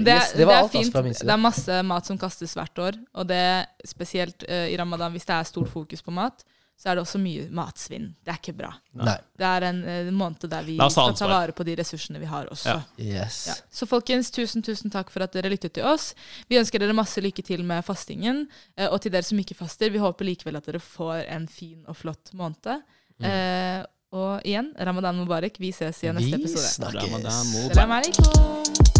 Det, 0.03 0.11
yes, 0.15 0.33
det 0.35 0.45
var 0.47 0.53
er 0.53 0.57
alt 0.57 0.69
altså, 0.75 0.77
fint. 0.81 0.91
fra 0.93 1.01
min 1.05 1.13
Det 1.15 1.29
er 1.31 1.39
masse 1.39 1.81
mat 1.87 2.05
som 2.09 2.17
kastes 2.19 2.53
hvert 2.57 2.81
år, 2.83 2.97
og 3.15 3.27
det 3.29 3.41
spesielt 3.87 4.43
uh, 4.49 4.65
i 4.67 4.75
ramadan, 4.79 5.11
hvis 5.15 5.25
det 5.29 5.35
er 5.37 5.47
stort 5.47 5.69
fokus 5.71 6.01
på 6.03 6.11
mat, 6.11 6.43
så 6.79 6.89
er 6.91 6.95
det 6.95 7.01
også 7.03 7.19
mye 7.19 7.45
matsvinn. 7.51 8.05
Det 8.23 8.31
er 8.31 8.37
ikke 8.39 8.53
bra. 8.55 8.69
Nei. 8.95 9.15
Det 9.39 9.47
er 9.47 9.65
en 9.69 9.79
uh, 9.83 10.11
måned 10.15 10.45
der 10.51 10.63
vi 10.67 10.75
skal 10.79 11.15
ta 11.19 11.27
vare 11.27 11.55
på 11.55 11.63
de 11.67 11.75
ressursene 11.79 12.19
vi 12.21 12.27
har 12.29 12.47
også. 12.51 12.69
Ja. 12.75 12.77
Yes. 13.23 13.39
Ja. 13.49 13.55
Så 13.71 13.87
folkens, 13.87 14.31
tusen 14.35 14.63
tusen 14.63 14.91
takk 14.93 15.11
for 15.11 15.23
at 15.23 15.35
dere 15.35 15.51
lyttet 15.51 15.73
til 15.75 15.87
oss. 15.87 16.11
Vi 16.51 16.59
ønsker 16.59 16.79
dere 16.79 16.95
masse 16.95 17.19
lykke 17.23 17.43
til 17.43 17.63
med 17.67 17.83
fastingen. 17.87 18.45
uh, 18.79 18.87
Og 18.93 18.99
til 19.03 19.11
dere 19.15 19.23
som 19.27 19.39
ikke 19.39 19.55
faster, 19.59 19.91
vi 19.95 19.99
håper 20.03 20.27
likevel 20.27 20.59
at 20.59 20.67
dere 20.71 20.79
får 20.83 21.23
en 21.27 21.47
fin 21.51 21.83
og 21.87 21.95
flott 21.99 22.31
måned. 22.35 22.79
Eh, 23.19 23.83
og 24.11 24.41
igjen, 24.45 24.71
ramadan 24.79 25.15
mubarak. 25.21 25.59
Vi 25.59 25.71
ses 25.71 26.03
i 26.03 26.11
neste 26.11 26.35
episode. 26.39 26.65
Vi 26.65 26.75
snakkes. 26.79 27.03
Ramadan 27.03 27.45
Mubarak. 27.53 28.98